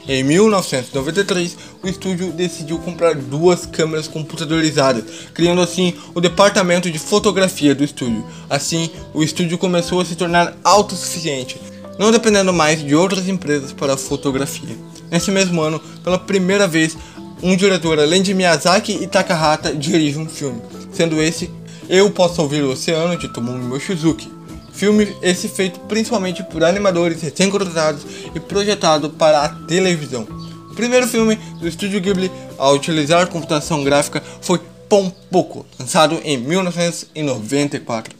Em 0.09 0.23
1993, 0.23 1.57
o 1.83 1.87
estúdio 1.87 2.31
decidiu 2.31 2.79
comprar 2.79 3.13
duas 3.13 3.65
câmeras 3.65 4.07
computadorizadas, 4.07 5.03
criando 5.33 5.61
assim 5.61 5.93
o 6.15 6.21
departamento 6.21 6.89
de 6.89 6.97
fotografia 6.97 7.75
do 7.75 7.83
estúdio. 7.83 8.25
Assim, 8.49 8.89
o 9.13 9.21
estúdio 9.21 9.57
começou 9.57 9.99
a 9.99 10.05
se 10.05 10.15
tornar 10.15 10.55
autossuficiente, 10.63 11.59
não 11.99 12.09
dependendo 12.09 12.53
mais 12.53 12.81
de 12.81 12.95
outras 12.95 13.27
empresas 13.27 13.73
para 13.73 13.97
fotografia. 13.97 14.77
Nesse 15.09 15.31
mesmo 15.31 15.61
ano, 15.61 15.79
pela 16.03 16.19
primeira 16.19 16.67
vez, 16.67 16.97
um 17.41 17.55
diretor 17.55 17.99
além 17.99 18.21
de 18.21 18.33
Miyazaki 18.33 18.99
e 19.01 19.07
Takahata 19.07 19.73
dirige 19.73 20.17
um 20.17 20.27
filme, 20.27 20.61
sendo 20.91 21.21
esse 21.21 21.49
Eu 21.87 22.09
Posso 22.11 22.41
Ouvir 22.41 22.63
o 22.63 22.71
Oceano 22.71 23.17
de 23.17 23.27
Tomomi 23.27 23.63
Mochizuki. 23.63 24.31
Filme 24.73 25.15
esse 25.21 25.47
feito 25.47 25.79
principalmente 25.81 26.43
por 26.43 26.63
animadores 26.63 27.21
recém-contratados 27.21 28.05
e 28.35 28.39
projetado 28.39 29.09
para 29.09 29.43
a 29.43 29.49
televisão. 29.49 30.27
O 30.69 30.75
primeiro 30.75 31.07
filme 31.07 31.35
do 31.59 31.67
estúdio 31.67 31.99
Ghibli 31.99 32.31
a 32.57 32.69
utilizar 32.69 33.27
computação 33.27 33.83
gráfica 33.83 34.21
foi 34.41 34.59
Pompoko, 34.89 35.65
lançado 35.79 36.19
em 36.23 36.37
1994. 36.37 38.15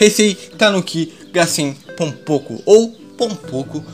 Heisei 0.00 0.34
Tanuki 0.34 1.12
Gassen 1.32 1.76
Pompoko 1.96 2.60
ou 2.66 2.90
Pompoko 3.16 3.84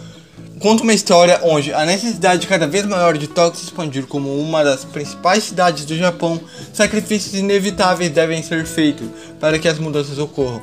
conta 0.58 0.82
uma 0.82 0.92
história 0.92 1.40
onde 1.44 1.72
a 1.72 1.84
necessidade 1.84 2.46
cada 2.46 2.66
vez 2.66 2.84
maior 2.84 3.16
de 3.16 3.28
Tóquio 3.28 3.60
se 3.60 3.66
expandir 3.66 4.06
como 4.06 4.40
uma 4.40 4.64
das 4.64 4.84
principais 4.84 5.44
cidades 5.44 5.84
do 5.84 5.96
Japão, 5.96 6.40
sacrifícios 6.72 7.34
inevitáveis 7.34 8.10
devem 8.10 8.42
ser 8.42 8.66
feitos 8.66 9.08
para 9.40 9.58
que 9.58 9.68
as 9.68 9.78
mudanças 9.78 10.18
ocorram. 10.18 10.60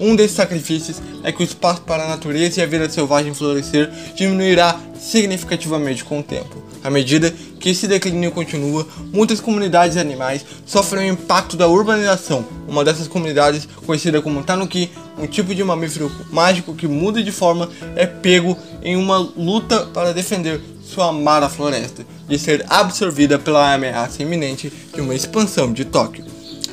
Um 0.00 0.14
desses 0.14 0.36
sacrifícios 0.36 1.00
é 1.24 1.32
que 1.32 1.42
o 1.42 1.44
espaço 1.44 1.82
para 1.82 2.04
a 2.04 2.08
natureza 2.08 2.60
e 2.60 2.62
a 2.62 2.66
vida 2.66 2.88
selvagem 2.88 3.34
florescer 3.34 3.90
diminuirá 4.14 4.78
significativamente 4.98 6.04
com 6.04 6.20
o 6.20 6.22
tempo. 6.22 6.62
À 6.84 6.90
medida 6.90 7.34
que 7.58 7.70
esse 7.70 7.88
declínio 7.88 8.30
continua, 8.30 8.86
muitas 9.12 9.40
comunidades 9.40 9.96
animais 9.96 10.44
sofrem 10.64 11.10
o 11.10 11.12
impacto 11.12 11.56
da 11.56 11.66
urbanização. 11.66 12.44
Uma 12.68 12.84
dessas 12.84 13.08
comunidades, 13.08 13.66
conhecida 13.84 14.22
como 14.22 14.44
Tanuki, 14.44 14.90
um 15.18 15.26
tipo 15.26 15.54
de 15.54 15.62
mamífero 15.62 16.10
mágico 16.30 16.74
que 16.74 16.86
muda 16.86 17.22
de 17.22 17.32
forma, 17.32 17.68
é 17.96 18.06
pego 18.06 18.56
em 18.82 18.96
uma 18.96 19.18
luta 19.18 19.86
para 19.86 20.14
defender 20.14 20.60
sua 20.82 21.08
amada 21.08 21.48
floresta 21.48 22.04
de 22.28 22.38
ser 22.38 22.64
absorvida 22.68 23.38
pela 23.38 23.74
ameaça 23.74 24.22
iminente 24.22 24.72
de 24.94 25.00
uma 25.00 25.14
expansão 25.14 25.72
de 25.72 25.84
Tóquio. 25.84 26.24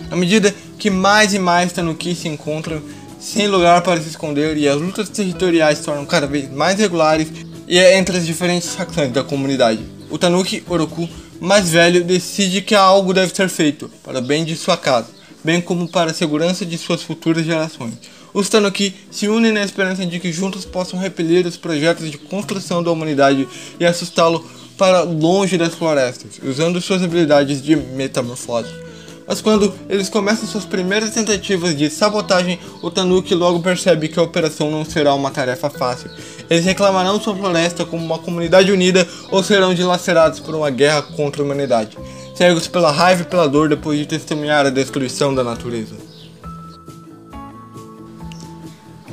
À 0.10 0.16
medida 0.16 0.54
que 0.78 0.90
mais 0.90 1.34
e 1.34 1.40
mais 1.40 1.72
Tanuki 1.72 2.16
se 2.16 2.28
encontram 2.28 2.82
sem 3.20 3.48
lugar 3.48 3.82
para 3.82 4.00
se 4.00 4.10
esconder 4.10 4.56
e 4.56 4.68
as 4.68 4.80
lutas 4.80 5.10
territoriais 5.10 5.80
se 5.80 5.84
tornam 5.84 6.06
cada 6.06 6.28
vez 6.28 6.50
mais 6.52 6.78
regulares 6.78 7.28
e 7.68 7.78
é 7.78 7.98
entre 7.98 8.18
as 8.18 8.26
diferentes 8.26 8.76
facções 8.76 9.12
da 9.12 9.24
comunidade. 9.24 9.84
O 10.10 10.18
Tanuki 10.18 10.64
Oroku 10.70 11.10
mais 11.40 11.70
velho 11.70 12.04
decide 12.04 12.62
que 12.62 12.76
algo 12.76 13.14
deve 13.14 13.36
ser 13.36 13.50
feito 13.50 13.90
para 14.04 14.20
o 14.20 14.22
bem 14.22 14.46
de 14.46 14.56
sua 14.56 14.78
casa, 14.78 15.08
bem 15.44 15.60
como 15.60 15.88
para 15.88 16.12
a 16.12 16.14
segurança 16.14 16.66
de 16.66 16.78
suas 16.78 17.02
futuras 17.02 17.46
gerações. 17.46 17.96
Os 18.36 18.50
Tanuki 18.50 18.94
se 19.10 19.30
unem 19.30 19.54
na 19.54 19.64
esperança 19.64 20.06
de 20.06 20.20
que 20.20 20.30
juntos 20.30 20.66
possam 20.66 21.00
repelir 21.00 21.48
os 21.48 21.56
projetos 21.56 22.12
de 22.12 22.18
construção 22.18 22.84
da 22.84 22.92
humanidade 22.92 23.48
e 23.80 23.86
assustá-lo 23.86 24.46
para 24.78 25.04
longe 25.04 25.58
das 25.58 25.74
florestas, 25.74 26.42
usando 26.44 26.82
suas 26.82 27.02
habilidades 27.02 27.64
de 27.64 27.78
metamorfose. 27.78 28.74
Mas 29.26 29.40
quando 29.40 29.74
eles 29.88 30.10
começam 30.10 30.46
suas 30.50 30.66
primeiras 30.66 31.12
tentativas 31.12 31.78
de 31.78 31.90
sabotagem, 31.90 32.60
o 32.82 32.92
Tanuki 32.92 33.34
logo 33.34 33.62
percebe 33.62 34.10
que 34.10 34.20
a 34.20 34.24
operação 34.24 34.70
não 34.70 34.84
será 34.84 35.14
uma 35.14 35.32
tarefa 35.32 35.70
fácil. 35.70 36.12
Eles 36.50 36.66
reclamarão 36.66 37.22
sua 37.22 37.38
floresta 37.38 37.86
como 37.86 38.04
uma 38.04 38.20
comunidade 38.20 38.70
unida 38.70 39.08
ou 39.32 39.42
serão 39.42 39.74
dilacerados 39.74 40.42
por 40.42 40.54
uma 40.54 40.70
guerra 40.70 41.04
contra 41.04 41.42
a 41.42 41.46
humanidade, 41.46 41.98
cegos 42.36 42.68
pela 42.68 42.92
raiva 42.92 43.22
e 43.22 43.26
pela 43.26 43.48
dor 43.48 43.70
depois 43.70 43.98
de 43.98 44.06
testemunhar 44.06 44.66
a 44.66 44.70
destruição 44.70 45.34
da 45.34 45.42
natureza. 45.42 46.05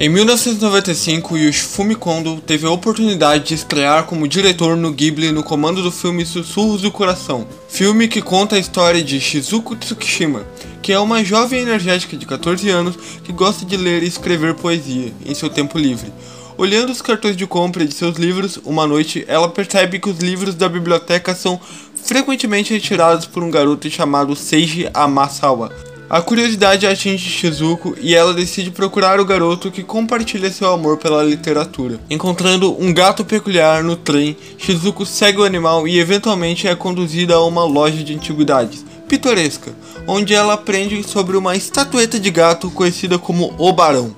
Em 0.02 0.08
1995, 0.08 1.38
Yoshifumi 1.38 1.94
Kondo 1.94 2.40
teve 2.40 2.66
a 2.66 2.70
oportunidade 2.72 3.44
de 3.44 3.54
estrear 3.54 4.02
como 4.02 4.26
diretor 4.26 4.76
no 4.76 4.90
Ghibli 4.90 5.30
no 5.30 5.44
comando 5.44 5.80
do 5.80 5.92
filme 5.92 6.26
Sussurros 6.26 6.82
do 6.82 6.90
Coração, 6.90 7.46
filme 7.68 8.08
que 8.08 8.20
conta 8.20 8.56
a 8.56 8.58
história 8.58 9.00
de 9.00 9.20
Shizuko 9.20 9.76
Tsukishima, 9.76 10.44
que 10.82 10.92
é 10.92 10.98
uma 10.98 11.22
jovem 11.22 11.60
energética 11.60 12.16
de 12.16 12.26
14 12.26 12.68
anos 12.68 12.96
que 13.22 13.32
gosta 13.32 13.64
de 13.64 13.76
ler 13.76 14.02
e 14.02 14.08
escrever 14.08 14.54
poesia 14.54 15.12
em 15.24 15.36
seu 15.36 15.48
tempo 15.48 15.78
livre. 15.78 16.12
Olhando 16.58 16.90
os 16.90 17.00
cartões 17.00 17.36
de 17.36 17.46
compra 17.46 17.86
de 17.86 17.94
seus 17.94 18.16
livros, 18.16 18.58
uma 18.64 18.88
noite 18.88 19.24
ela 19.28 19.48
percebe 19.48 20.00
que 20.00 20.10
os 20.10 20.18
livros 20.18 20.56
da 20.56 20.68
biblioteca 20.68 21.32
são 21.32 21.60
frequentemente 21.94 22.74
retirados 22.74 23.24
por 23.24 23.44
um 23.44 23.50
garoto 23.52 23.88
chamado 23.88 24.34
Seiji 24.34 24.90
Amasawa, 24.92 25.70
a 26.12 26.20
curiosidade 26.20 26.86
atinge 26.86 27.30
Shizuko 27.30 27.96
e 27.98 28.14
ela 28.14 28.34
decide 28.34 28.70
procurar 28.70 29.18
o 29.18 29.24
garoto 29.24 29.70
que 29.70 29.82
compartilha 29.82 30.52
seu 30.52 30.70
amor 30.70 30.98
pela 30.98 31.22
literatura. 31.22 31.98
Encontrando 32.10 32.76
um 32.78 32.92
gato 32.92 33.24
peculiar 33.24 33.82
no 33.82 33.96
trem, 33.96 34.36
Shizuko 34.58 35.06
segue 35.06 35.40
o 35.40 35.44
animal 35.44 35.88
e 35.88 35.98
eventualmente 35.98 36.68
é 36.68 36.74
conduzida 36.74 37.36
a 37.36 37.46
uma 37.46 37.64
loja 37.64 38.04
de 38.04 38.14
antiguidades 38.14 38.84
pitoresca, 39.08 39.72
onde 40.06 40.34
ela 40.34 40.52
aprende 40.52 41.02
sobre 41.02 41.34
uma 41.36 41.56
estatueta 41.56 42.20
de 42.20 42.30
gato 42.30 42.70
conhecida 42.70 43.18
como 43.18 43.54
o 43.58 43.72
Barão. 43.72 44.14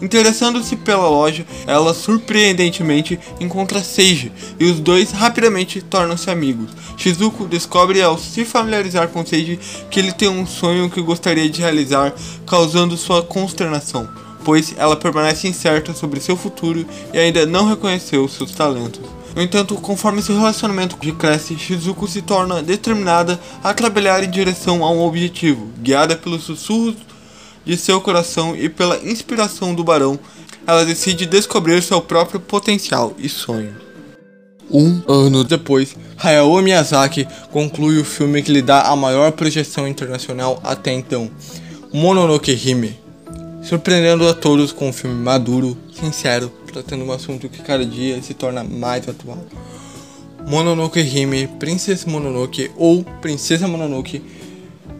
Interessando-se 0.00 0.76
pela 0.76 1.08
loja, 1.08 1.46
ela 1.66 1.94
surpreendentemente 1.94 3.18
encontra 3.40 3.82
Seiji 3.82 4.30
e 4.60 4.64
os 4.64 4.78
dois 4.78 5.10
rapidamente 5.10 5.80
tornam-se 5.80 6.30
amigos. 6.30 6.70
Shizuko 6.96 7.46
descobre 7.46 8.02
ao 8.02 8.18
se 8.18 8.44
familiarizar 8.44 9.08
com 9.08 9.24
Seiji 9.24 9.58
que 9.90 9.98
ele 9.98 10.12
tem 10.12 10.28
um 10.28 10.46
sonho 10.46 10.90
que 10.90 11.00
gostaria 11.00 11.48
de 11.48 11.62
realizar, 11.62 12.12
causando 12.46 12.96
sua 12.96 13.22
consternação, 13.22 14.08
pois 14.44 14.74
ela 14.76 14.96
permanece 14.96 15.48
incerta 15.48 15.94
sobre 15.94 16.20
seu 16.20 16.36
futuro 16.36 16.86
e 17.12 17.18
ainda 17.18 17.46
não 17.46 17.66
reconheceu 17.66 18.28
seus 18.28 18.52
talentos. 18.52 19.00
No 19.34 19.42
entanto, 19.42 19.74
conforme 19.74 20.22
seu 20.22 20.36
relacionamento 20.36 20.96
cresce, 20.96 21.58
Shizuko 21.58 22.08
se 22.08 22.22
torna 22.22 22.62
determinada 22.62 23.38
a 23.62 23.74
trabalhar 23.74 24.22
em 24.22 24.30
direção 24.30 24.82
a 24.82 24.90
um 24.90 25.02
objetivo, 25.02 25.70
guiada 25.78 26.16
pelos 26.16 26.44
sussurros 26.44 26.96
de 27.66 27.76
seu 27.76 28.00
coração 28.00 28.56
e 28.56 28.68
pela 28.68 28.96
inspiração 28.98 29.74
do 29.74 29.84
barão, 29.84 30.18
ela 30.66 30.84
decide 30.84 31.26
descobrir 31.26 31.82
seu 31.82 32.00
próprio 32.00 32.38
potencial 32.38 33.14
e 33.18 33.28
sonho. 33.28 33.74
Um 34.70 35.02
ano 35.06 35.44
depois, 35.44 35.96
Hayao 36.16 36.60
Miyazaki 36.62 37.26
conclui 37.52 37.98
o 37.98 38.04
filme 38.04 38.42
que 38.42 38.52
lhe 38.52 38.62
dá 38.62 38.82
a 38.82 38.96
maior 38.96 39.32
projeção 39.32 39.86
internacional 39.86 40.60
até 40.64 40.92
então, 40.92 41.30
Mononoke 41.92 42.52
Hime, 42.52 42.98
surpreendendo 43.62 44.26
a 44.28 44.34
todos 44.34 44.72
com 44.72 44.88
um 44.88 44.92
filme 44.92 45.22
maduro, 45.22 45.76
sincero, 45.92 46.50
tratando 46.72 47.04
um 47.04 47.12
assunto 47.12 47.48
que 47.48 47.62
cada 47.62 47.84
dia 47.84 48.20
se 48.22 48.34
torna 48.34 48.64
mais 48.64 49.08
atual. 49.08 49.38
Mononoke 50.46 51.00
Hime, 51.00 51.48
Princess 51.58 52.04
Mononoke 52.04 52.70
ou 52.76 53.04
Princesa 53.20 53.66
Mononoke 53.66 54.22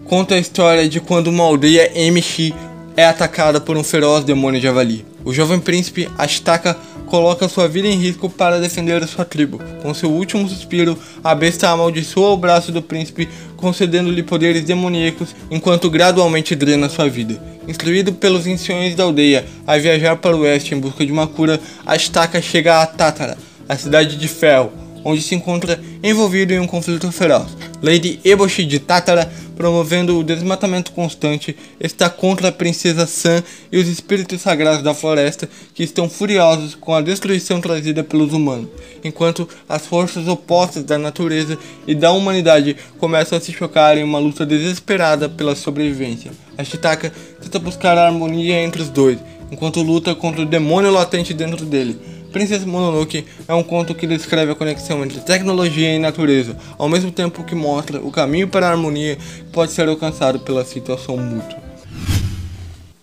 conta 0.09 0.37
a 0.37 0.39
história 0.39 0.89
de 0.89 1.01
quando 1.01 1.29
uma 1.29 1.45
aldeia 1.45 1.91
MX 2.11 2.53
é 2.97 3.05
atacada 3.05 3.61
por 3.61 3.77
um 3.77 3.83
feroz 3.83 4.25
demônio 4.25 4.61
javali. 4.61 5.05
O 5.25 5.33
jovem 5.33 5.59
príncipe 5.59 6.09
Ashtaka 6.17 6.77
coloca 7.07 7.49
sua 7.49 7.69
vida 7.69 7.89
em 7.89 7.99
risco 7.99 8.31
para 8.31 8.61
defender 8.61 9.07
sua 9.07 9.25
tribo. 9.25 9.61
Com 9.83 9.93
seu 9.93 10.11
último 10.11 10.49
suspiro, 10.49 10.99
a 11.23 11.35
besta 11.35 11.69
amaldiçoa 11.69 12.31
o 12.31 12.37
braço 12.37 12.73
do 12.73 12.81
príncipe, 12.81 13.29
concedendo-lhe 13.57 14.23
poderes 14.23 14.65
demoníacos 14.65 15.35
enquanto 15.51 15.91
gradualmente 15.91 16.55
drena 16.55 16.89
sua 16.89 17.09
vida. 17.09 17.41
Instruído 17.67 18.13
pelos 18.13 18.47
anciões 18.47 18.95
da 18.95 19.05
aldeia 19.05 19.45
a 19.67 19.77
viajar 19.77 20.17
para 20.17 20.37
o 20.37 20.41
oeste 20.41 20.75
em 20.75 20.79
busca 20.79 21.05
de 21.05 21.13
uma 21.13 21.27
cura, 21.27 21.61
Ashtaka 21.85 22.41
chega 22.41 22.81
a 22.81 22.87
Tatara, 22.87 23.37
a 23.69 23.77
cidade 23.77 24.17
de 24.17 24.29
ferro, 24.29 24.73
onde 25.07 25.23
se 25.23 25.37
encontra 25.37 25.81
envolvido 26.03 26.53
em 26.53 26.59
um 26.59 26.67
conflito 26.67 27.13
feroz. 27.13 27.47
Lady 27.81 28.19
Eboshi 28.25 28.65
de 28.65 28.81
Tatara, 28.81 29.31
promovendo 29.55 30.19
o 30.19 30.25
desmatamento 30.25 30.91
constante, 30.91 31.57
está 31.79 32.11
contra 32.11 32.49
a 32.49 32.53
princesa 32.53 33.07
San 33.07 33.41
e 33.71 33.79
os 33.79 33.87
espíritos 33.87 34.41
sagrados 34.41 34.83
da 34.83 34.93
floresta, 34.93 35.49
que 35.73 35.85
estão 35.85 36.11
furiosos 36.11 36.75
com 36.75 36.93
a 36.93 37.01
destruição 37.01 37.61
trazida 37.61 38.03
pelos 38.03 38.33
humanos, 38.33 38.69
enquanto 39.05 39.49
as 39.69 39.87
forças 39.87 40.27
opostas 40.27 40.83
da 40.83 40.99
natureza 40.99 41.57
e 41.87 41.95
da 41.95 42.11
humanidade 42.11 42.77
começam 42.99 43.39
a 43.39 43.41
se 43.41 43.53
chocar 43.53 43.97
em 43.97 44.03
uma 44.03 44.19
luta 44.19 44.45
desesperada 44.45 45.29
pela 45.29 45.55
sobrevivência. 45.55 46.33
A 46.59 46.65
Chitaka 46.65 47.13
tenta 47.41 47.61
buscar 47.61 47.97
a 47.97 48.07
harmonia 48.07 48.61
entre 48.61 48.83
os 48.83 48.89
dois, 48.89 49.19
enquanto 49.53 49.83
luta 49.83 50.17
contra 50.17 50.43
o 50.43 50.47
demônio 50.47 50.91
latente 50.91 51.33
dentro 51.33 51.65
dele 51.65 52.16
Princesa 52.37 52.67
Mononoke 52.67 53.25
é 53.49 53.55
um 53.55 53.63
conto 53.63 53.95
que 53.95 54.07
descreve 54.07 54.53
a 54.53 54.55
conexão 54.55 55.03
entre 55.03 55.21
tecnologia 55.21 55.95
e 55.95 55.99
natureza, 55.99 56.55
ao 56.77 56.87
mesmo 56.87 57.11
tempo 57.11 57.43
que 57.43 57.55
mostra 57.55 57.99
o 57.99 58.11
caminho 58.11 58.47
para 58.47 58.67
a 58.67 58.71
harmonia 58.73 59.17
que 59.17 59.45
pode 59.55 59.73
ser 59.73 59.89
alcançado 59.89 60.41
pela 60.41 60.63
situação 60.63 61.17
mútua. 61.17 61.57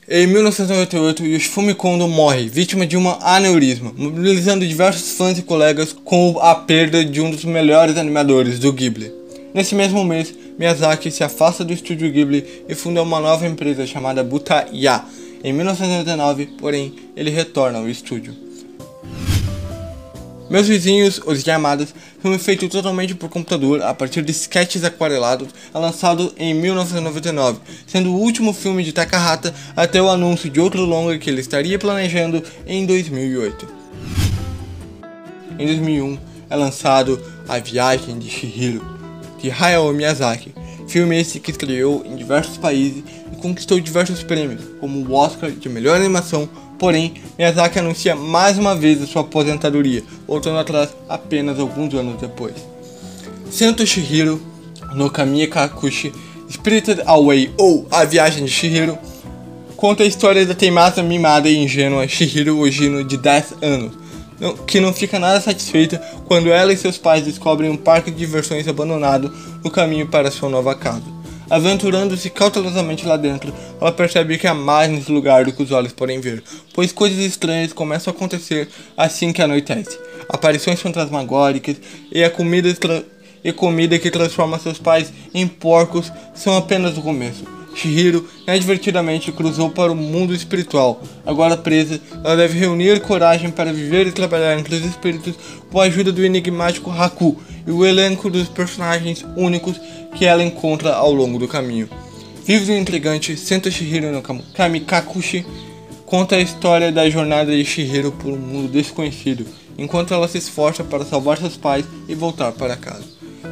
Em 0.08 0.28
1998, 0.28 1.26
Yoshifumi 1.26 1.74
Kondo 1.74 2.08
morre, 2.08 2.48
vítima 2.48 2.86
de 2.86 2.96
um 2.96 3.10
aneurisma, 3.10 3.92
mobilizando 3.98 4.68
diversos 4.68 5.18
fãs 5.18 5.40
e 5.40 5.42
colegas 5.42 5.94
com 5.94 6.38
a 6.40 6.54
perda 6.54 7.04
de 7.04 7.20
um 7.20 7.32
dos 7.32 7.44
melhores 7.44 7.98
animadores 7.98 8.60
do 8.60 8.72
Ghibli. 8.72 9.12
Nesse 9.52 9.74
mesmo 9.74 10.06
mês, 10.06 10.32
Miyazaki 10.60 11.10
se 11.10 11.24
afasta 11.24 11.66
do 11.66 11.74
estúdio 11.74 12.12
Ghibli 12.12 12.46
e 12.70 12.76
funda 12.76 13.02
uma 13.02 13.20
nova 13.20 13.48
empresa 13.48 13.88
chamada 13.88 14.24
Butaya. 14.24 15.04
Em 15.44 15.52
1999, 15.52 16.50
porém, 16.60 16.94
ele 17.18 17.32
retorna 17.32 17.80
ao 17.80 17.90
estúdio. 17.90 18.53
Meus 20.54 20.68
Vizinhos, 20.68 21.20
Os 21.26 21.44
Yamadas, 21.44 21.96
filme 22.22 22.38
feito 22.38 22.70
totalmente 22.70 23.16
por 23.16 23.28
computador 23.28 23.82
a 23.82 23.92
partir 23.92 24.22
de 24.22 24.32
sketches 24.32 24.84
aquarelados, 24.84 25.48
lançado 25.74 26.32
em 26.38 26.54
1999, 26.54 27.58
sendo 27.88 28.12
o 28.12 28.20
último 28.20 28.54
filme 28.54 28.84
de 28.84 28.94
Takahata 28.94 29.52
até 29.76 30.00
o 30.00 30.08
anúncio 30.08 30.52
de 30.52 30.60
outro 30.60 30.86
longa 30.86 31.18
que 31.18 31.28
ele 31.28 31.42
estaria 31.42 31.80
planejando 31.80 32.44
em 32.68 32.86
2008. 32.86 33.68
Em 35.58 35.66
2001 35.66 36.20
é 36.52 36.56
lançado 36.56 37.20
A 37.50 37.58
Viagem 37.58 38.20
de 38.20 38.30
Shihiro, 38.30 38.86
de 39.42 39.50
Hayao 39.50 39.92
Miyazaki, 39.92 40.54
filme 40.88 41.20
esse 41.20 41.40
que 41.40 41.50
estreou 41.50 42.04
em 42.06 42.16
diversos 42.16 42.58
países 42.58 43.04
e 43.32 43.36
conquistou 43.38 43.80
diversos 43.80 44.22
prêmios, 44.22 44.62
como 44.80 45.00
o 45.00 45.14
Oscar 45.16 45.50
de 45.50 45.68
Melhor 45.68 45.96
Animação, 45.96 46.48
Porém, 46.84 47.14
Miyazaki 47.40 47.80
anuncia 47.80 48.14
mais 48.14 48.58
uma 48.58 48.76
vez 48.76 49.02
a 49.02 49.08
sua 49.08 49.22
aposentadoria, 49.22 50.04
voltando 50.28 50.60
atrás 50.60 50.90
apenas 51.08 51.58
alguns 51.58 51.94
anos 51.94 52.20
depois. 52.20 52.56
Sento 53.50 53.88
Shihiro 53.88 54.42
no 54.94 55.10
Kamiya 55.10 55.48
Kakushi, 55.48 56.12
Spirited 56.52 57.02
Away 57.06 57.54
ou 57.58 57.88
A 57.90 58.04
Viagem 58.04 58.44
de 58.44 58.52
Shihiro, 58.52 58.98
conta 59.78 60.04
a 60.04 60.06
história 60.06 60.46
da 60.46 60.54
teimada, 60.54 61.02
mimada 61.02 61.48
e 61.48 61.56
ingênua 61.56 62.06
Shihiro 62.06 62.58
Ojino 62.58 63.02
de 63.02 63.16
10 63.16 63.54
anos, 63.62 63.94
que 64.68 64.82
não 64.82 64.92
fica 64.92 65.18
nada 65.18 65.40
satisfeita 65.40 66.06
quando 66.26 66.50
ela 66.50 66.74
e 66.74 66.78
seus 66.78 66.98
pais 66.98 67.24
descobrem 67.24 67.72
um 67.72 67.78
parque 67.78 68.12
de 68.12 68.18
diversões 68.18 68.68
abandonado 68.68 69.34
no 69.64 69.72
caminho 69.72 70.08
para 70.10 70.30
sua 70.30 70.50
nova 70.50 70.76
casa. 70.76 71.13
Aventurando-se 71.54 72.32
cautelosamente 72.32 73.06
lá 73.06 73.16
dentro, 73.16 73.54
ela 73.80 73.92
percebe 73.92 74.40
que 74.40 74.48
há 74.48 74.56
mais 74.56 74.90
nesse 74.90 75.12
lugar 75.12 75.46
do 75.46 75.54
que 75.54 75.62
os 75.62 75.72
olhos 75.72 75.94
podem 75.94 76.20
ver, 76.20 76.44
pois 76.74 76.92
coisas 76.92 77.20
estranhas 77.20 77.72
começam 77.72 78.12
a 78.12 78.16
acontecer 78.16 78.68
assim 78.98 79.32
que 79.32 79.40
anoitece. 79.40 80.00
Aparições 80.28 80.82
fantasmagóricas 80.82 81.76
e 82.12 82.24
a 82.24 82.30
comida, 82.32 82.76
e 83.44 83.54
comida 83.54 84.00
que 84.00 84.10
transforma 84.10 84.58
seus 84.58 84.80
pais 84.80 85.14
em 85.32 85.48
porcos 85.48 86.12
são 86.34 86.58
apenas 86.58 86.98
o 86.98 87.04
começo. 87.04 87.44
Shihiro 87.76 88.28
inadvertidamente 88.48 89.32
cruzou 89.32 89.70
para 89.70 89.92
o 89.92 89.96
mundo 89.96 90.34
espiritual. 90.34 91.04
Agora 91.24 91.56
presa, 91.56 92.02
ela 92.24 92.36
deve 92.36 92.58
reunir 92.58 93.00
coragem 93.02 93.52
para 93.52 93.72
viver 93.72 94.08
e 94.08 94.12
trabalhar 94.12 94.58
entre 94.58 94.74
os 94.74 94.84
espíritos 94.84 95.36
com 95.72 95.80
a 95.80 95.84
ajuda 95.84 96.12
do 96.12 96.26
enigmático 96.26 96.90
Haku 96.90 97.40
e 97.66 97.72
o 97.72 97.86
elenco 97.86 98.30
dos 98.30 98.48
personagens 98.48 99.26
únicos 99.36 99.80
que 100.16 100.26
ela 100.26 100.44
encontra 100.44 100.94
ao 100.94 101.14
longo 101.14 101.40
do 101.40 101.48
caminho. 101.48 101.90
Vivo 102.46 102.72
e 102.72 102.78
intrigante, 102.78 103.38
Senta 103.38 103.72
Shihiro 103.72 104.12
no 104.12 104.22
Kamikakushi 104.54 105.46
conta 106.06 106.36
a 106.36 106.42
história 106.42 106.92
da 106.92 107.10
jornada 107.10 107.56
de 107.56 107.66
Shihiro 107.66 108.12
por 108.12 108.32
um 108.32 108.38
mundo 108.38 108.72
desconhecido, 108.72 109.46
enquanto 109.78 110.14
ela 110.14 110.28
se 110.28 110.38
esforça 110.38 110.84
para 110.84 111.06
salvar 111.06 111.38
seus 111.38 111.58
pais 111.58 111.86
e 112.08 112.14
voltar 112.14 112.52
para 112.52 112.76
casa. 112.76 113.04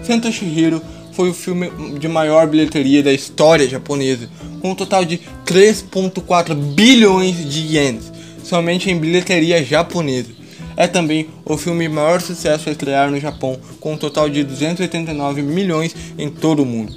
Senta 0.04 0.32
Shihiro 0.32 0.82
foi 1.14 1.30
o 1.30 1.34
filme 1.34 1.72
de 1.98 2.08
maior 2.08 2.48
bilheteria 2.48 3.02
da 3.02 3.12
história 3.12 3.68
japonesa, 3.68 4.30
com 4.62 4.72
um 4.72 4.76
total 4.76 5.04
de 5.04 5.20
3.4 5.46 6.54
bilhões 6.54 7.50
de 7.50 7.76
ienes, 7.76 8.12
somente 8.44 8.92
em 8.92 9.00
bilheteria 9.00 9.64
japonesa. 9.64 10.41
É 10.82 10.88
também 10.88 11.30
o 11.46 11.56
filme 11.58 11.88
maior 11.88 12.20
sucesso 12.20 12.68
a 12.68 12.72
estrear 12.72 13.12
no 13.12 13.20
Japão, 13.20 13.60
com 13.80 13.94
um 13.94 13.98
total 13.98 14.28
de 14.28 14.44
289 14.44 15.44
milhões 15.44 15.96
em 16.18 16.28
todo 16.28 16.64
o 16.64 16.66
mundo. 16.66 16.92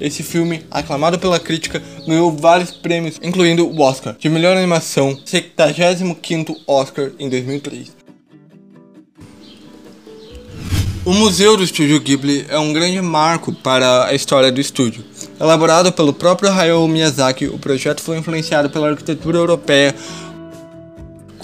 Esse 0.00 0.22
filme, 0.22 0.64
aclamado 0.70 1.18
pela 1.18 1.40
crítica, 1.40 1.82
ganhou 2.06 2.30
vários 2.30 2.70
prêmios, 2.70 3.18
incluindo 3.20 3.66
o 3.66 3.80
Oscar 3.80 4.14
de 4.16 4.28
melhor 4.28 4.56
animação, 4.56 5.18
75º 5.26 6.54
Oscar 6.64 7.10
em 7.18 7.28
2003. 7.28 7.96
O 11.04 11.12
Museu 11.12 11.56
do 11.56 11.64
Estúdio 11.64 12.00
Ghibli 12.00 12.46
é 12.48 12.58
um 12.58 12.72
grande 12.72 13.00
marco 13.00 13.52
para 13.52 14.06
a 14.06 14.14
história 14.14 14.52
do 14.52 14.60
estúdio. 14.60 15.04
Elaborado 15.40 15.92
pelo 15.92 16.12
próprio 16.12 16.50
Hayao 16.50 16.88
Miyazaki, 16.88 17.46
o 17.46 17.58
projeto 17.58 18.00
foi 18.00 18.16
influenciado 18.16 18.70
pela 18.70 18.90
arquitetura 18.90 19.38
europeia, 19.38 19.94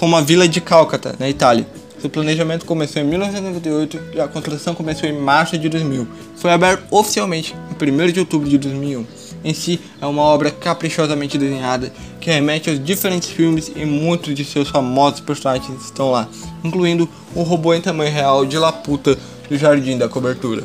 como 0.02 0.16
a 0.16 0.20
Vila 0.20 0.48
de 0.48 0.60
Calcata, 0.60 1.14
na 1.16 1.28
Itália. 1.28 1.64
Seu 2.00 2.10
planejamento 2.10 2.66
começou 2.66 3.00
em 3.00 3.04
1998 3.04 4.00
e 4.14 4.20
a 4.20 4.26
construção 4.26 4.74
começou 4.74 5.08
em 5.08 5.16
março 5.16 5.56
de 5.56 5.68
2000. 5.68 6.08
Foi 6.34 6.50
aberto 6.50 6.82
oficialmente 6.90 7.54
em 7.70 7.92
1 7.92 8.10
de 8.10 8.18
outubro 8.18 8.50
de 8.50 8.58
2001. 8.58 9.06
Em 9.44 9.54
si, 9.54 9.78
é 10.00 10.06
uma 10.06 10.22
obra 10.22 10.50
caprichosamente 10.50 11.38
desenhada 11.38 11.92
que 12.20 12.28
remete 12.28 12.68
aos 12.68 12.84
diferentes 12.84 13.28
filmes 13.28 13.70
e 13.76 13.84
muitos 13.84 14.34
de 14.34 14.44
seus 14.44 14.68
famosos 14.68 15.20
personagens 15.20 15.84
estão 15.84 16.10
lá, 16.10 16.28
incluindo 16.64 17.08
o 17.32 17.44
robô 17.44 17.72
em 17.72 17.80
tamanho 17.80 18.12
real 18.12 18.44
de 18.44 18.58
Laputa 18.58 19.16
do 19.48 19.56
jardim 19.56 19.96
da 19.96 20.08
cobertura. 20.08 20.64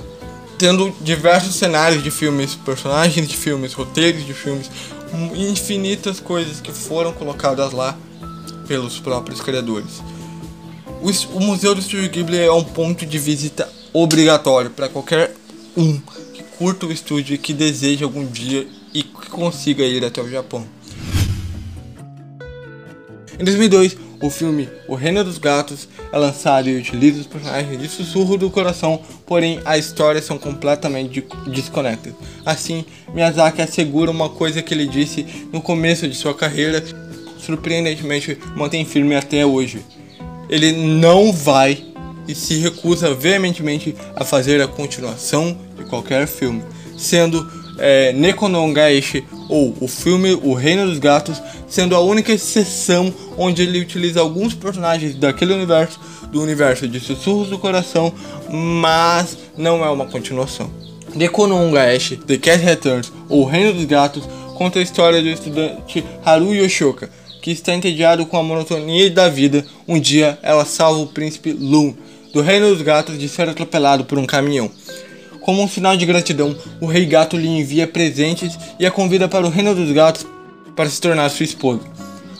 Tendo 0.57 0.91
diversos 0.99 1.53
cenários 1.53 2.01
de 2.01 2.09
filmes, 2.09 2.55
personagens 2.55 3.27
de 3.27 3.37
filmes, 3.37 3.73
roteiros 3.73 4.25
de 4.25 4.33
filmes, 4.33 4.71
infinitas 5.35 6.19
coisas 6.19 6.59
que 6.59 6.71
foram 6.71 7.13
colocadas 7.13 7.71
lá 7.71 7.95
pelos 8.67 8.99
próprios 8.99 9.41
criadores. 9.41 10.01
O, 11.33 11.39
Museu 11.39 11.73
do 11.73 11.81
Estúdio 11.81 12.09
Ghibli 12.09 12.39
é 12.39 12.51
um 12.51 12.63
ponto 12.63 13.05
de 13.05 13.17
visita 13.17 13.69
obrigatório 13.93 14.69
para 14.69 14.89
qualquer 14.89 15.33
um 15.75 15.99
que 16.33 16.43
curta 16.57 16.85
o 16.85 16.91
estúdio 16.91 17.35
e 17.35 17.37
que 17.37 17.53
deseja 17.53 18.05
algum 18.05 18.25
dia 18.25 18.67
e 18.93 19.03
que 19.03 19.29
consiga 19.29 19.83
ir 19.83 20.03
até 20.03 20.21
o 20.21 20.29
Japão. 20.29 20.65
Em 23.39 23.43
2002, 23.43 23.95
o 24.21 24.31
filme 24.31 24.67
O 24.87 24.95
Reino 24.95 25.23
dos 25.23 25.37
Gatos 25.37 25.87
é 26.11 26.17
lançado 26.17 26.67
e 26.67 26.75
utiliza 26.75 27.21
os 27.21 27.27
personagens 27.27 27.79
de 27.79 27.87
Sussurro 27.87 28.37
do 28.37 28.49
Coração, 28.49 28.99
porém 29.27 29.59
as 29.63 29.85
histórias 29.85 30.25
são 30.25 30.39
completamente 30.39 31.23
desconectadas. 31.45 32.17
Assim, 32.43 32.83
Miyazaki 33.13 33.61
assegura 33.61 34.09
uma 34.09 34.29
coisa 34.29 34.63
que 34.63 34.73
ele 34.73 34.87
disse 34.87 35.47
no 35.53 35.61
começo 35.61 36.07
de 36.07 36.15
sua 36.15 36.33
carreira, 36.33 36.83
surpreendentemente 37.47 38.37
mantém 38.55 38.83
firme 38.83 39.15
até 39.15 39.45
hoje. 39.45 39.79
Ele 40.49 40.73
não 40.73 41.31
vai 41.31 41.83
e 42.27 42.35
se 42.35 42.55
recusa 42.57 43.13
veementemente 43.13 43.95
a 44.15 44.25
fazer 44.25 44.61
a 44.61 44.67
continuação 44.67 45.57
de 45.77 45.85
qualquer 45.85 46.27
filme, 46.27 46.61
sendo 46.97 47.49
é, 47.79 48.11
Nekonongaishi 48.11 49.23
ou 49.47 49.73
o 49.79 49.87
filme 49.87 50.33
O 50.43 50.53
Reino 50.53 50.87
dos 50.87 50.99
Gatos 50.99 51.41
sendo 51.67 51.95
a 51.95 52.01
única 52.01 52.33
exceção 52.33 53.13
onde 53.37 53.61
ele 53.61 53.79
utiliza 53.79 54.19
alguns 54.19 54.53
personagens 54.53 55.15
daquele 55.15 55.53
universo, 55.53 55.99
do 56.31 56.41
universo 56.41 56.87
de 56.87 56.99
Sussurros 56.99 57.49
do 57.49 57.57
Coração, 57.57 58.13
mas 58.51 59.37
não 59.57 59.85
é 59.85 59.89
uma 59.89 60.05
continuação. 60.05 60.69
Nekonongaishi, 61.15 62.17
The 62.17 62.37
Cat 62.37 62.61
Returns 62.63 63.11
ou 63.29 63.43
O 63.43 63.45
Reino 63.45 63.73
dos 63.73 63.85
Gatos 63.85 64.23
conta 64.55 64.79
a 64.79 64.81
história 64.81 65.21
do 65.21 65.29
estudante 65.29 66.03
Haru 66.25 66.53
Yoshioka, 66.53 67.09
que 67.47 67.51
está 67.53 67.73
entediado 67.73 68.25
com 68.25 68.35
a 68.35 68.43
monotonia 68.43 69.09
da 69.09 69.29
vida. 69.29 69.65
Um 69.87 69.97
dia, 69.97 70.37
ela 70.43 70.65
salva 70.65 70.99
o 70.99 71.07
príncipe 71.07 71.53
Loon, 71.53 71.93
do 72.33 72.41
Reino 72.41 72.67
dos 72.67 72.81
Gatos, 72.81 73.17
de 73.17 73.29
ser 73.29 73.47
atropelado 73.47 74.03
por 74.03 74.17
um 74.17 74.25
caminhão. 74.25 74.69
Como 75.39 75.63
um 75.63 75.67
sinal 75.69 75.95
de 75.95 76.05
gratidão, 76.05 76.53
o 76.81 76.85
Rei 76.87 77.05
Gato 77.05 77.37
lhe 77.37 77.47
envia 77.47 77.87
presentes 77.87 78.59
e 78.77 78.85
a 78.85 78.91
convida 78.91 79.29
para 79.29 79.45
o 79.45 79.49
Reino 79.49 79.73
dos 79.73 79.89
Gatos 79.93 80.27
para 80.75 80.89
se 80.89 80.99
tornar 80.99 81.29
sua 81.29 81.45
esposa. 81.45 81.79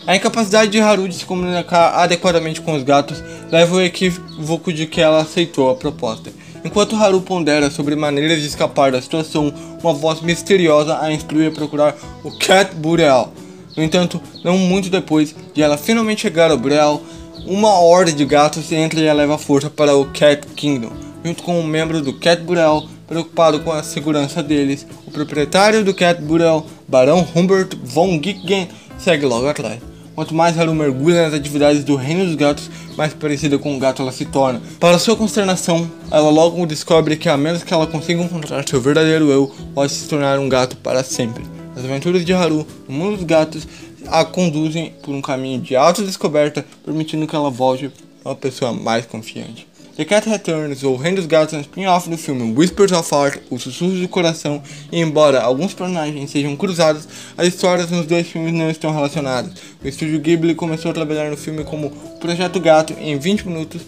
A 0.05 0.13
incapacidade 0.13 0.71
de 0.71 0.81
Haru 0.81 1.07
de 1.07 1.15
se 1.15 1.25
comunicar 1.25 1.93
adequadamente 1.99 2.59
com 2.59 2.73
os 2.73 2.83
gatos 2.83 3.23
leva 3.49 3.75
ao 3.75 3.81
equívoco 3.81 4.73
de 4.73 4.87
que 4.87 4.99
ela 4.99 5.21
aceitou 5.21 5.69
a 5.69 5.75
proposta. 5.75 6.33
Enquanto 6.65 6.97
Haru 6.97 7.21
pondera 7.21 7.71
sobre 7.71 7.95
maneiras 7.95 8.41
de 8.41 8.47
escapar 8.47 8.91
da 8.91 9.01
situação, 9.01 9.53
uma 9.81 9.93
voz 9.93 10.19
misteriosa 10.19 10.99
a 10.99 11.13
instrui 11.13 11.47
a 11.47 11.51
procurar 11.51 11.95
o 12.25 12.37
Cat 12.37 12.75
Bureal. 12.75 13.31
No 13.77 13.83
entanto, 13.83 14.19
não 14.43 14.57
muito 14.57 14.89
depois 14.89 15.35
de 15.53 15.61
ela 15.61 15.77
finalmente 15.77 16.21
chegar 16.21 16.49
ao 16.49 16.57
Bureal, 16.57 17.01
uma 17.45 17.79
horda 17.79 18.11
de 18.11 18.25
gatos 18.25 18.71
entra 18.71 18.99
e 18.99 19.13
leva 19.13 19.37
força 19.37 19.69
para 19.69 19.95
o 19.95 20.05
Cat 20.05 20.47
Kingdom, 20.55 20.91
junto 21.23 21.43
com 21.43 21.59
um 21.59 21.63
membro 21.63 22.01
do 22.01 22.13
Cat 22.13 22.41
Bureal 22.41 22.83
preocupado 23.07 23.61
com 23.61 23.71
a 23.71 23.81
segurança 23.81 24.43
deles, 24.43 24.85
o 25.05 25.11
proprietário 25.11 25.83
do 25.83 25.93
Cat 25.93 26.21
Burrell, 26.21 26.65
Barão 26.87 27.25
Humbert 27.33 27.75
von 27.83 28.19
Gicken, 28.21 28.67
segue 28.97 29.25
logo 29.25 29.47
atrás. 29.47 29.79
Quanto 30.13 30.35
mais 30.35 30.59
Haru 30.59 30.73
mergulha 30.73 31.23
nas 31.23 31.33
atividades 31.33 31.83
do 31.83 31.95
Reino 31.95 32.25
dos 32.25 32.35
Gatos, 32.35 32.69
mais 32.97 33.13
parecida 33.13 33.57
com 33.57 33.71
um 33.71 33.79
gato 33.79 34.01
ela 34.01 34.11
se 34.11 34.25
torna. 34.25 34.59
Para 34.79 34.97
sua 34.97 35.15
consternação, 35.15 35.89
ela 36.09 36.29
logo 36.29 36.65
descobre 36.65 37.15
que 37.15 37.29
a 37.29 37.37
menos 37.37 37.63
que 37.63 37.73
ela 37.73 37.85
consiga 37.85 38.23
encontrar 38.23 38.67
seu 38.67 38.81
verdadeiro 38.81 39.29
eu, 39.29 39.53
pode 39.73 39.93
se 39.93 40.09
tornar 40.09 40.39
um 40.39 40.49
gato 40.49 40.75
para 40.77 41.03
sempre. 41.03 41.56
As 41.77 41.85
aventuras 41.85 42.25
de 42.25 42.33
Haru 42.33 42.65
no 42.89 42.95
mundo 42.95 43.17
dos 43.17 43.23
gatos 43.23 43.67
a 44.07 44.25
conduzem 44.25 44.95
por 45.03 45.13
um 45.13 45.21
caminho 45.21 45.61
de 45.61 45.75
autodescoberta, 45.75 46.65
permitindo 46.83 47.27
que 47.27 47.35
ela 47.35 47.51
volte 47.51 47.91
uma 48.25 48.35
pessoa 48.35 48.73
mais 48.73 49.05
confiante. 49.05 49.67
The 49.95 50.03
Cat 50.03 50.27
Returns, 50.27 50.83
ou 50.83 50.95
Reino 50.95 51.17
dos 51.17 51.27
Gatos, 51.27 51.53
é 51.53 51.57
um 51.57 51.61
spin-off 51.61 52.09
do 52.09 52.17
filme 52.17 52.51
Whispers 52.57 52.91
of 52.91 53.13
Heart, 53.13 53.41
Os 53.51 53.61
Sussurros 53.61 53.99
do 53.99 54.07
Coração, 54.07 54.61
e 54.91 54.99
embora 54.99 55.41
alguns 55.41 55.75
personagens 55.75 56.31
sejam 56.31 56.55
cruzados, 56.55 57.07
as 57.37 57.47
histórias 57.47 57.91
nos 57.91 58.07
dois 58.07 58.27
filmes 58.27 58.53
não 58.53 58.71
estão 58.71 58.91
relacionadas. 58.91 59.53
O 59.83 59.87
estúdio 59.87 60.19
Ghibli 60.19 60.55
começou 60.55 60.89
a 60.89 60.93
trabalhar 60.95 61.29
no 61.29 61.37
filme 61.37 61.63
como 61.63 61.91
Projeto 62.19 62.59
Gato 62.59 62.93
em 62.99 63.19
20 63.19 63.47
minutos 63.47 63.81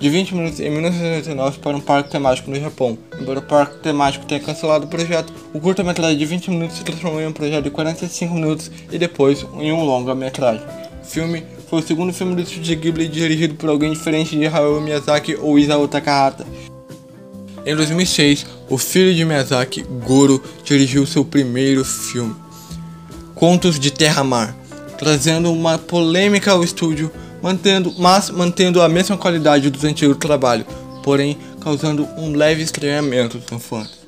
de 0.00 0.08
20 0.08 0.34
minutos 0.34 0.60
em 0.60 0.70
1999 0.70 1.58
para 1.58 1.76
um 1.76 1.80
parque 1.80 2.10
temático 2.10 2.50
no 2.50 2.58
Japão. 2.58 2.96
Embora 3.20 3.38
o 3.38 3.42
parque 3.42 3.76
temático 3.80 4.24
tenha 4.24 4.40
cancelado 4.40 4.86
o 4.86 4.88
projeto, 4.88 5.30
o 5.52 5.60
curta-metragem 5.60 6.16
de 6.16 6.24
20 6.24 6.50
minutos 6.50 6.78
se 6.78 6.84
transformou 6.84 7.20
em 7.20 7.26
um 7.26 7.32
projeto 7.32 7.64
de 7.64 7.70
45 7.70 8.34
minutos 8.34 8.70
e 8.90 8.98
depois 8.98 9.46
em 9.58 9.70
um 9.70 9.84
longa-metragem. 9.84 10.64
O 11.02 11.06
filme 11.06 11.44
foi 11.68 11.80
o 11.80 11.82
segundo 11.82 12.14
filme 12.14 12.34
do 12.34 12.40
estúdio 12.40 12.78
Ghibli 12.78 13.08
dirigido 13.08 13.54
por 13.56 13.68
alguém 13.68 13.92
diferente 13.92 14.36
de 14.36 14.46
Hayao 14.46 14.80
Miyazaki 14.80 15.36
ou 15.36 15.58
Isao 15.58 15.86
Takahata. 15.86 16.46
Em 17.66 17.76
2006, 17.76 18.46
o 18.70 18.78
filho 18.78 19.14
de 19.14 19.22
Miyazaki, 19.22 19.82
Goro, 20.06 20.42
dirigiu 20.64 21.06
seu 21.06 21.26
primeiro 21.26 21.84
filme, 21.84 22.34
Contos 23.34 23.78
de 23.78 23.90
Terra-Mar, 23.90 24.56
trazendo 24.96 25.52
uma 25.52 25.76
polêmica 25.76 26.52
ao 26.52 26.64
estúdio 26.64 27.10
mantendo, 27.42 27.94
mas 27.98 28.30
mantendo 28.30 28.82
a 28.82 28.88
mesma 28.88 29.16
qualidade 29.16 29.70
dos 29.70 29.84
antigos 29.84 30.16
trabalhos, 30.16 30.66
porém 31.02 31.38
causando 31.60 32.06
um 32.16 32.34
leve 32.34 32.62
estranhamento 32.62 33.38
dos 33.38 33.62
fãs. 33.62 33.98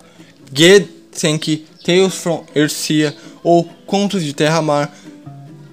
Senki 1.12 1.66
Tales 1.84 2.14
from 2.14 2.44
Earthsea 2.54 3.14
ou 3.42 3.68
Contos 3.86 4.24
de 4.24 4.32
Terra-Mar 4.32 4.90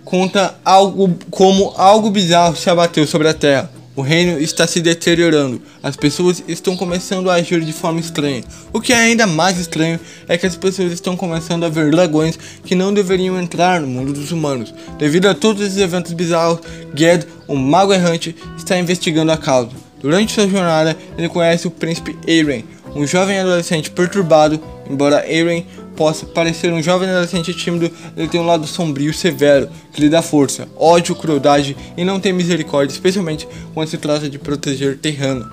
conta 0.03 0.55
algo 0.65 1.17
como 1.29 1.73
algo 1.77 2.09
bizarro 2.09 2.55
se 2.55 2.69
abateu 2.69 3.05
sobre 3.05 3.27
a 3.27 3.33
Terra, 3.33 3.71
o 3.99 4.01
reino 4.01 4.39
está 4.39 4.65
se 4.65 4.79
deteriorando, 4.79 5.61
as 5.83 5.97
pessoas 5.97 6.41
estão 6.47 6.77
começando 6.77 7.29
a 7.29 7.33
agir 7.33 7.59
de 7.59 7.73
forma 7.73 7.99
estranha. 7.99 8.41
O 8.71 8.79
que 8.79 8.93
é 8.93 8.95
ainda 8.95 9.27
mais 9.27 9.59
estranho 9.59 9.99
é 10.25 10.37
que 10.37 10.45
as 10.45 10.55
pessoas 10.55 10.93
estão 10.93 11.17
começando 11.17 11.65
a 11.65 11.69
ver 11.69 11.91
dragões 11.91 12.39
que 12.63 12.75
não 12.75 12.93
deveriam 12.93 13.37
entrar 13.37 13.81
no 13.81 13.87
mundo 13.87 14.13
dos 14.13 14.31
humanos. 14.31 14.73
Devido 14.97 15.25
a 15.25 15.35
todos 15.35 15.61
esses 15.61 15.79
eventos 15.79 16.13
bizarros, 16.13 16.61
Ged, 16.95 17.27
um 17.45 17.57
mago 17.57 17.93
errante, 17.93 18.33
está 18.57 18.79
investigando 18.79 19.33
a 19.33 19.37
causa. 19.37 19.71
Durante 19.99 20.31
sua 20.31 20.47
jornada, 20.47 20.95
ele 21.17 21.27
conhece 21.27 21.67
o 21.67 21.71
príncipe 21.71 22.17
Eiren, 22.25 22.63
um 22.95 23.05
jovem 23.05 23.37
adolescente 23.37 23.91
perturbado, 23.91 24.61
embora 24.89 25.29
Eiren 25.29 25.65
possa 25.99 26.25
parecer 26.25 26.71
um 26.71 26.81
jovem 26.81 27.09
adolescente 27.09 27.53
tímido, 27.53 27.91
ele 28.15 28.29
tem 28.29 28.39
um 28.39 28.45
lado 28.45 28.65
sombrio 28.65 29.11
e 29.11 29.13
severo, 29.13 29.69
que 29.91 29.99
lhe 29.99 30.07
dá 30.07 30.21
força, 30.21 30.65
ódio, 30.77 31.13
crueldade 31.13 31.75
e 31.97 32.05
não 32.05 32.21
tem 32.21 32.31
misericórdia, 32.31 32.93
especialmente 32.93 33.45
quando 33.73 33.89
se 33.89 33.97
trata 33.97 34.29
de 34.29 34.39
proteger 34.39 34.97
terreno. 34.97 35.45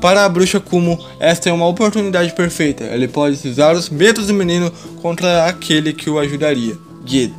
Para 0.00 0.24
a 0.24 0.28
bruxa 0.30 0.58
Kumo, 0.58 0.98
esta 1.20 1.50
é 1.50 1.52
uma 1.52 1.66
oportunidade 1.66 2.34
perfeita. 2.34 2.84
Ele 2.84 3.06
pode 3.06 3.36
usar 3.46 3.74
os 3.74 3.90
medos 3.90 4.28
do 4.28 4.34
menino 4.34 4.72
contra 5.02 5.44
aquele 5.44 5.92
que 5.92 6.08
o 6.08 6.18
ajudaria. 6.18 6.76
Gid. 7.04 7.34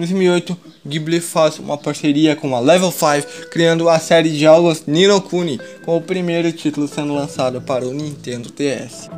Em 0.00 0.06
2008, 0.06 0.56
Ghibli 0.86 1.20
faz 1.20 1.58
uma 1.58 1.76
parceria 1.76 2.34
com 2.34 2.56
a 2.56 2.58
Level 2.58 2.90
5, 2.90 3.50
criando 3.50 3.86
a 3.86 3.98
série 3.98 4.30
de 4.30 4.40
jogos 4.40 4.84
Nino 4.86 5.20
Kuni, 5.20 5.60
com 5.84 5.94
o 5.94 6.00
primeiro 6.00 6.50
título 6.52 6.88
sendo 6.88 7.14
lançado 7.14 7.60
para 7.60 7.86
o 7.86 7.92
Nintendo 7.92 8.50
DS. 8.50 9.10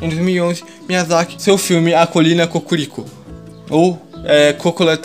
Em 0.00 0.08
2011, 0.08 0.64
Miyazaki, 0.88 1.42
seu 1.42 1.58
filme 1.58 1.92
A 1.92 2.06
Colina 2.06 2.46
Kokuriko, 2.46 3.04
ou 3.68 4.00
é, 4.24 4.56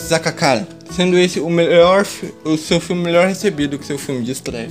Zakakara, 0.02 0.66
sendo 0.90 1.18
esse 1.18 1.38
o 1.38 1.50
melhor, 1.50 2.06
o 2.46 2.56
seu 2.56 2.80
filme 2.80 3.02
melhor 3.02 3.28
recebido 3.28 3.78
que 3.78 3.84
seu 3.84 3.98
filme 3.98 4.24
de 4.24 4.32
estreia. 4.32 4.70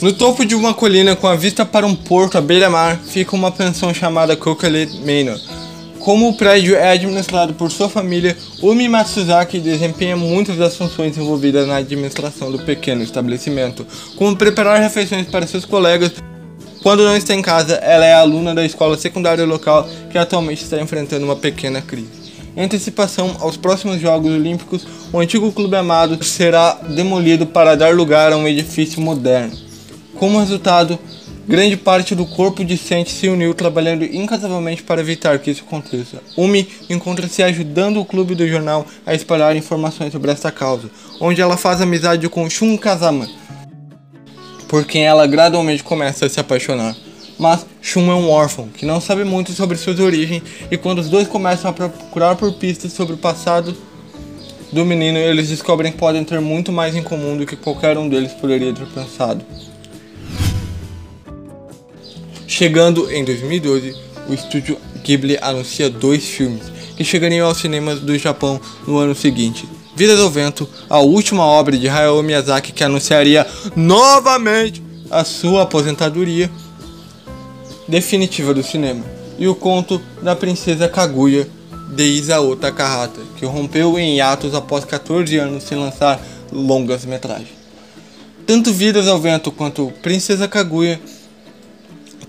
No 0.00 0.10
topo 0.10 0.46
de 0.46 0.54
uma 0.54 0.72
colina 0.72 1.14
com 1.14 1.26
a 1.26 1.36
vista 1.36 1.66
para 1.66 1.86
um 1.86 1.94
porto 1.94 2.38
à 2.38 2.40
beira-mar 2.40 2.98
fica 3.04 3.36
uma 3.36 3.52
pensão 3.52 3.92
chamada 3.92 4.34
Kokolet 4.34 4.90
Manor, 5.00 5.61
como 6.04 6.28
o 6.28 6.34
prédio 6.34 6.74
é 6.74 6.90
administrado 6.90 7.54
por 7.54 7.70
sua 7.70 7.88
família, 7.88 8.36
Umi 8.60 8.88
Matsuzaki 8.88 9.60
desempenha 9.60 10.16
muitas 10.16 10.56
das 10.56 10.76
funções 10.76 11.16
envolvidas 11.16 11.66
na 11.66 11.76
administração 11.76 12.50
do 12.50 12.58
pequeno 12.58 13.02
estabelecimento, 13.02 13.86
como 14.16 14.36
preparar 14.36 14.80
refeições 14.80 15.28
para 15.28 15.46
seus 15.46 15.64
colegas. 15.64 16.12
Quando 16.82 17.04
não 17.04 17.16
está 17.16 17.34
em 17.34 17.42
casa, 17.42 17.74
ela 17.74 18.04
é 18.04 18.12
aluna 18.12 18.52
da 18.52 18.64
escola 18.64 18.98
secundária 18.98 19.46
local 19.46 19.88
que 20.10 20.18
atualmente 20.18 20.64
está 20.64 20.80
enfrentando 20.80 21.24
uma 21.24 21.36
pequena 21.36 21.80
crise. 21.80 22.10
Em 22.56 22.64
antecipação 22.64 23.36
aos 23.38 23.56
próximos 23.56 24.00
Jogos 24.00 24.32
Olímpicos, 24.32 24.84
o 25.12 25.20
antigo 25.20 25.52
clube 25.52 25.76
amado 25.76 26.22
será 26.24 26.72
demolido 26.72 27.46
para 27.46 27.76
dar 27.76 27.94
lugar 27.94 28.32
a 28.32 28.36
um 28.36 28.48
edifício 28.48 29.00
moderno. 29.00 29.56
Como 30.16 30.40
resultado, 30.40 30.98
Grande 31.46 31.76
parte 31.76 32.14
do 32.14 32.24
corpo 32.24 32.64
discente 32.64 33.10
se 33.10 33.28
uniu 33.28 33.52
trabalhando 33.52 34.04
incansavelmente 34.04 34.82
para 34.84 35.00
evitar 35.00 35.40
que 35.40 35.50
isso 35.50 35.64
aconteça. 35.66 36.22
Umi 36.36 36.68
encontra-se 36.88 37.42
ajudando 37.42 38.00
o 38.00 38.04
clube 38.04 38.36
do 38.36 38.46
jornal 38.46 38.86
a 39.04 39.12
espalhar 39.12 39.56
informações 39.56 40.12
sobre 40.12 40.30
esta 40.30 40.52
causa, 40.52 40.88
onde 41.20 41.40
ela 41.40 41.56
faz 41.56 41.80
amizade 41.80 42.28
com 42.28 42.48
Shun 42.48 42.76
Kazama, 42.76 43.28
por 44.68 44.84
quem 44.84 45.04
ela 45.04 45.26
gradualmente 45.26 45.82
começa 45.82 46.26
a 46.26 46.28
se 46.28 46.38
apaixonar. 46.38 46.94
Mas 47.36 47.66
Shun 47.80 48.08
é 48.12 48.14
um 48.14 48.30
órfão 48.30 48.68
que 48.68 48.86
não 48.86 49.00
sabe 49.00 49.24
muito 49.24 49.52
sobre 49.52 49.76
suas 49.76 49.98
origens 49.98 50.44
e 50.70 50.76
quando 50.76 51.00
os 51.00 51.08
dois 51.08 51.26
começam 51.26 51.68
a 51.68 51.74
procurar 51.74 52.36
por 52.36 52.52
pistas 52.52 52.92
sobre 52.92 53.14
o 53.14 53.18
passado 53.18 53.76
do 54.72 54.84
menino, 54.84 55.18
eles 55.18 55.48
descobrem 55.48 55.90
que 55.90 55.98
podem 55.98 56.22
ter 56.22 56.40
muito 56.40 56.70
mais 56.70 56.94
em 56.94 57.02
comum 57.02 57.36
do 57.36 57.44
que 57.44 57.56
qualquer 57.56 57.98
um 57.98 58.08
deles 58.08 58.32
poderia 58.32 58.72
ter 58.72 58.86
pensado. 58.86 59.44
Chegando 62.62 63.10
em 63.10 63.24
2012, 63.24 63.92
o 64.28 64.32
estúdio 64.32 64.78
Ghibli 65.02 65.36
anuncia 65.42 65.90
dois 65.90 66.24
filmes 66.24 66.62
que 66.96 67.02
chegariam 67.02 67.48
aos 67.48 67.58
cinemas 67.58 67.98
do 67.98 68.16
Japão 68.16 68.60
no 68.86 68.98
ano 68.98 69.16
seguinte. 69.16 69.68
Vidas 69.96 70.20
ao 70.20 70.30
Vento, 70.30 70.68
a 70.88 71.00
última 71.00 71.44
obra 71.44 71.76
de 71.76 71.88
Hayao 71.88 72.22
Miyazaki 72.22 72.70
que 72.70 72.84
anunciaria 72.84 73.44
novamente 73.74 74.80
a 75.10 75.24
sua 75.24 75.62
aposentadoria 75.62 76.48
definitiva 77.88 78.54
do 78.54 78.62
cinema, 78.62 79.04
e 79.40 79.48
o 79.48 79.56
conto 79.56 80.00
da 80.22 80.36
princesa 80.36 80.88
Kaguya 80.88 81.48
de 81.96 82.04
Isao 82.04 82.54
Takahata, 82.54 83.22
que 83.40 83.44
rompeu 83.44 83.98
em 83.98 84.18
hiatos 84.18 84.54
após 84.54 84.84
14 84.84 85.36
anos 85.36 85.64
sem 85.64 85.76
lançar 85.76 86.24
longas 86.52 87.04
metragens. 87.04 87.60
Tanto 88.46 88.72
Vidas 88.72 89.08
ao 89.08 89.18
Vento 89.18 89.50
quanto 89.50 89.92
Princesa 90.00 90.46
Kaguya 90.46 91.00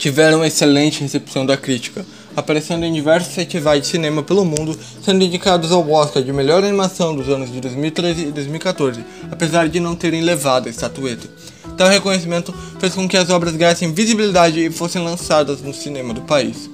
tiveram 0.03 0.43
excelente 0.43 0.99
recepção 0.99 1.45
da 1.45 1.55
crítica, 1.55 2.05
aparecendo 2.35 2.83
em 2.83 2.91
diversos 2.91 3.33
festivais 3.33 3.83
de 3.83 3.87
cinema 3.87 4.21
pelo 4.21 4.43
mundo, 4.43 4.77
sendo 5.01 5.23
indicados 5.23 5.71
ao 5.71 5.89
Oscar 5.89 6.21
de 6.21 6.33
melhor 6.33 6.61
animação 6.61 7.15
dos 7.15 7.29
anos 7.29 7.49
de 7.49 7.61
2013 7.61 8.23
e 8.23 8.31
2014, 8.31 9.01
apesar 9.31 9.69
de 9.69 9.79
não 9.79 9.95
terem 9.95 10.21
levado 10.21 10.67
a 10.67 10.69
estatueta. 10.69 11.29
Tal 11.77 11.87
reconhecimento 11.87 12.53
fez 12.81 12.93
com 12.93 13.07
que 13.07 13.15
as 13.15 13.29
obras 13.29 13.55
ganhassem 13.55 13.93
visibilidade 13.93 14.59
e 14.59 14.69
fossem 14.69 15.01
lançadas 15.01 15.61
no 15.61 15.73
cinema 15.73 16.13
do 16.13 16.23
país. 16.23 16.69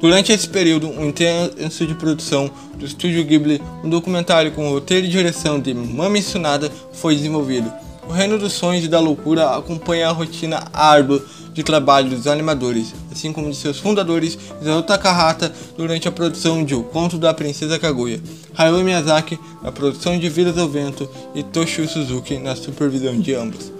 Durante 0.00 0.30
esse 0.30 0.48
período, 0.48 0.90
um 0.90 1.08
intenso 1.08 1.84
de 1.84 1.94
produção 1.96 2.48
do 2.76 2.86
estúdio 2.86 3.24
Ghibli, 3.24 3.60
um 3.82 3.90
documentário 3.90 4.52
com 4.52 4.70
roteiro 4.70 5.06
e 5.06 5.10
direção 5.10 5.58
de 5.58 5.74
Mami 5.74 6.20
Tsunada 6.20 6.70
foi 6.92 7.16
desenvolvido. 7.16 7.68
O 8.08 8.12
Reino 8.12 8.38
dos 8.38 8.52
Sonhos 8.52 8.84
e 8.84 8.88
da 8.88 9.00
Loucura 9.00 9.56
acompanha 9.56 10.08
a 10.08 10.12
rotina 10.12 10.64
árdua 10.72 11.24
de 11.52 11.62
trabalho 11.62 12.10
dos 12.10 12.26
animadores, 12.26 12.94
assim 13.10 13.32
como 13.32 13.50
de 13.50 13.56
seus 13.56 13.78
fundadores 13.78 14.38
Isao 14.60 14.82
Takahata 14.82 15.52
durante 15.76 16.08
a 16.08 16.12
produção 16.12 16.64
de 16.64 16.74
O 16.74 16.82
Conto 16.82 17.18
da 17.18 17.34
Princesa 17.34 17.78
Kaguya, 17.78 18.20
Hayao 18.56 18.82
Miyazaki 18.82 19.38
na 19.62 19.70
produção 19.70 20.18
de 20.18 20.28
Vidas 20.28 20.56
ao 20.58 20.68
Vento 20.68 21.08
e 21.34 21.42
Toshio 21.42 21.88
Suzuki 21.88 22.38
na 22.38 22.56
supervisão 22.56 23.18
de 23.18 23.34
ambos. 23.34 23.72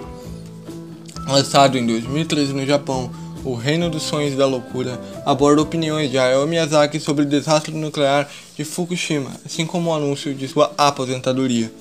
Lançado 1.27 1.79
em 1.79 1.87
2013 1.87 2.53
no 2.53 2.67
Japão, 2.67 3.11
O 3.45 3.55
Reino 3.55 3.89
dos 3.89 4.03
Sonhos 4.03 4.35
e 4.35 4.37
da 4.37 4.47
Loucura 4.47 5.01
aborda 5.25 5.63
opiniões 5.63 6.11
de 6.11 6.19
Hayao 6.19 6.47
Miyazaki 6.47 7.01
sobre 7.01 7.25
o 7.25 7.29
desastre 7.29 7.75
nuclear 7.75 8.29
de 8.57 8.65
Fukushima, 8.65 9.31
assim 9.45 9.65
como 9.65 9.91
o 9.91 9.95
anúncio 9.95 10.35
de 10.35 10.47
sua 10.47 10.73
aposentadoria. 10.77 11.73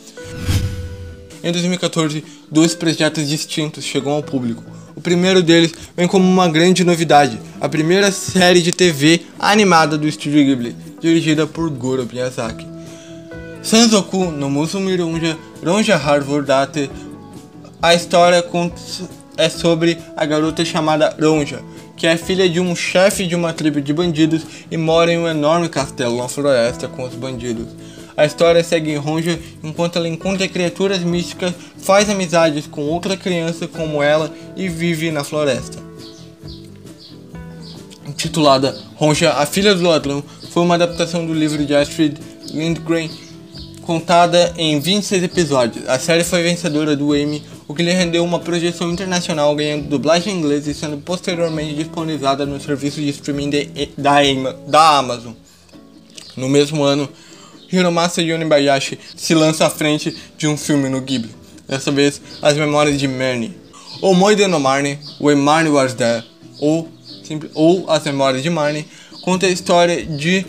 Em 1.44 1.52
2014, 1.52 2.24
dois 2.52 2.76
projetos 2.76 3.28
distintos 3.28 3.84
chegam 3.84 4.14
ao 4.14 4.22
público. 4.22 4.64
O 5.02 5.04
primeiro 5.04 5.42
deles 5.42 5.74
vem 5.98 6.08
como 6.08 6.24
uma 6.24 6.48
grande 6.48 6.84
novidade, 6.84 7.40
a 7.60 7.68
primeira 7.68 8.12
série 8.12 8.62
de 8.62 8.72
TV 8.72 9.22
animada 9.40 9.98
do 9.98 10.08
Estúdio 10.08 10.46
Ghibli, 10.46 10.76
dirigida 11.02 11.48
por 11.48 11.72
Goro 11.72 12.08
Miyazaki. 12.14 12.68
Sanzoku 13.64 14.26
no 14.26 14.48
Musumirunja 14.48 15.40
Ronja 15.66 15.98
Harvard 15.98 16.46
Date 16.46 16.92
A 17.82 17.96
história 17.96 18.46
é 19.38 19.50
sobre 19.50 19.98
a 20.16 20.24
garota 20.24 20.64
chamada 20.64 21.18
Ronja, 21.20 21.64
que 21.98 22.06
é 22.06 22.16
filha 22.16 22.48
de 22.48 22.60
um 22.60 22.76
chefe 22.76 23.26
de 23.26 23.36
uma 23.36 23.54
tribo 23.54 23.82
de 23.82 23.92
bandidos 23.92 24.44
e 24.70 24.78
mora 24.78 25.12
em 25.12 25.18
um 25.18 25.28
enorme 25.28 25.68
castelo 25.68 26.18
na 26.18 26.28
floresta 26.28 26.88
com 26.88 27.06
os 27.06 27.16
bandidos. 27.16 27.66
A 28.22 28.26
história 28.28 28.64
segue 28.64 28.96
Ronja 28.98 29.40
enquanto 29.64 29.96
ela 29.96 30.08
encontra 30.08 30.48
criaturas 30.48 31.00
místicas, 31.00 31.56
faz 31.80 32.08
amizades 32.08 32.68
com 32.68 32.84
outra 32.84 33.18
criança 33.18 33.68
como 33.68 34.04
ela 34.04 34.32
e 34.56 34.70
vive 34.70 35.10
na 35.10 35.24
floresta. 35.24 35.80
Intitulada 38.08 38.78
Ronja, 38.94 39.34
a 39.34 39.44
Filha 39.48 39.74
do 39.74 39.82
Ladrão, 39.82 40.24
foi 40.52 40.62
uma 40.62 40.76
adaptação 40.76 41.26
do 41.26 41.34
livro 41.34 41.66
de 41.66 41.74
Astrid 41.74 42.20
Lindgren, 42.54 43.10
contada 43.82 44.54
em 44.56 44.80
26 44.80 45.24
episódios. 45.24 45.90
A 45.90 45.98
série 45.98 46.24
foi 46.24 46.44
vencedora 46.44 46.96
do 46.96 47.16
Emmy, 47.16 47.42
o 47.68 47.74
que 47.74 47.82
lhe 47.82 47.92
rendeu 47.92 48.24
uma 48.24 48.38
projeção 48.38 48.92
internacional, 48.92 49.56
ganhando 49.56 49.90
dublagem 49.90 50.36
em 50.36 50.38
inglês 50.38 50.68
e 50.68 50.76
sendo 50.76 50.98
posteriormente 50.98 51.74
disponibilizada 51.74 52.46
no 52.46 52.62
serviço 52.62 53.02
de 53.02 53.10
streaming 53.10 53.50
de, 53.50 53.90
da, 53.98 54.20
da 54.68 54.98
Amazon. 55.00 55.34
No 56.38 56.48
mesmo 56.48 56.84
ano, 56.84 57.10
Hiromasa 57.72 58.22
Yonibayashi 58.22 59.00
se 59.16 59.34
lança 59.34 59.66
à 59.66 59.70
frente 59.70 60.16
de 60.38 60.48
um 60.48 60.58
filme 60.58 60.90
no 60.90 61.00
Ghibli, 61.02 61.34
dessa 61.68 61.92
vez 61.92 62.22
As 62.42 62.58
Memórias 62.58 63.00
de 63.00 63.08
Marnie. 63.08 63.56
O 64.02 64.14
Moide 64.14 64.46
no 64.48 64.60
Marnie, 64.60 65.00
When 65.20 65.38
Marnie 65.38 65.72
Was 65.72 65.94
There, 65.94 66.24
ou, 66.60 66.90
ou 67.54 67.90
As 67.90 68.04
Memórias 68.04 68.44
de 68.44 68.50
Marnie, 68.50 68.86
conta 69.22 69.46
a 69.46 69.50
história 69.50 70.06
de... 70.06 70.46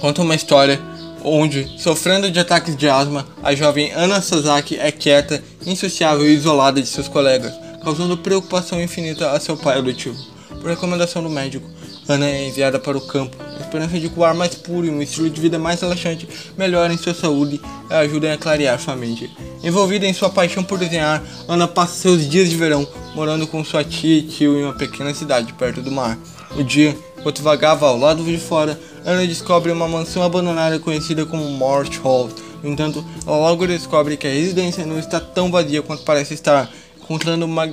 conta 0.00 0.22
uma 0.22 0.34
história 0.34 0.80
onde, 1.22 1.68
sofrendo 1.78 2.30
de 2.30 2.40
ataques 2.40 2.76
de 2.76 2.88
asma, 2.88 3.26
a 3.42 3.54
jovem 3.54 3.92
Ana 3.92 4.20
Sasaki 4.20 4.78
é 4.78 4.90
quieta, 4.90 5.42
insociável 5.66 6.26
e 6.28 6.34
isolada 6.34 6.80
de 6.80 6.88
seus 6.88 7.08
colegas, 7.08 7.52
causando 7.82 8.16
preocupação 8.16 8.82
infinita 8.82 9.30
a 9.30 9.40
seu 9.40 9.56
pai 9.56 9.78
adotivo. 9.78 10.16
Por 10.60 10.70
recomendação 10.70 11.22
do 11.22 11.30
médico, 11.30 11.68
Ana 12.08 12.26
é 12.28 12.48
enviada 12.48 12.78
para 12.78 12.96
o 12.96 13.00
campo, 13.00 13.36
esperança 13.62 13.98
de 13.98 14.08
que 14.08 14.18
o 14.18 14.24
ar 14.24 14.34
mais 14.34 14.54
puro 14.54 14.86
e 14.86 14.90
um 14.90 15.02
estilo 15.02 15.28
de 15.28 15.40
vida 15.40 15.58
mais 15.58 15.80
relaxante 15.80 16.28
melhorem 16.56 16.96
sua 16.96 17.14
saúde 17.14 17.60
e 17.90 17.94
ajudem 17.94 18.32
a 18.32 18.38
clarear 18.38 18.78
sua 18.78 18.96
mente. 18.96 19.30
Envolvida 19.62 20.06
em 20.06 20.12
sua 20.12 20.30
paixão 20.30 20.62
por 20.62 20.78
desenhar, 20.78 21.22
Ana 21.48 21.66
passa 21.66 21.94
seus 21.94 22.28
dias 22.28 22.48
de 22.48 22.56
verão 22.56 22.86
morando 23.14 23.46
com 23.46 23.64
sua 23.64 23.82
tia 23.82 24.18
e 24.18 24.22
tio 24.22 24.58
em 24.58 24.64
uma 24.64 24.74
pequena 24.74 25.12
cidade 25.12 25.52
perto 25.52 25.82
do 25.82 25.90
mar. 25.90 26.16
O 26.56 26.62
dia, 26.62 26.96
enquanto 27.18 27.42
vagava 27.42 27.86
ao 27.86 27.98
lado 27.98 28.22
de 28.22 28.38
fora, 28.38 28.78
Ana 29.04 29.26
descobre 29.26 29.72
uma 29.72 29.88
mansão 29.88 30.22
abandonada 30.22 30.78
conhecida 30.78 31.26
como 31.26 31.44
Mort 31.50 31.96
Hall. 31.98 32.30
No 32.62 32.70
entanto, 32.70 33.04
ela 33.26 33.36
logo 33.36 33.66
descobre 33.66 34.16
que 34.16 34.26
a 34.26 34.30
residência 34.30 34.84
não 34.84 34.98
está 34.98 35.20
tão 35.20 35.50
vazia 35.50 35.82
quanto 35.82 36.04
parece 36.04 36.34
estar, 36.34 36.70
encontrando 37.02 37.44
uma, 37.44 37.64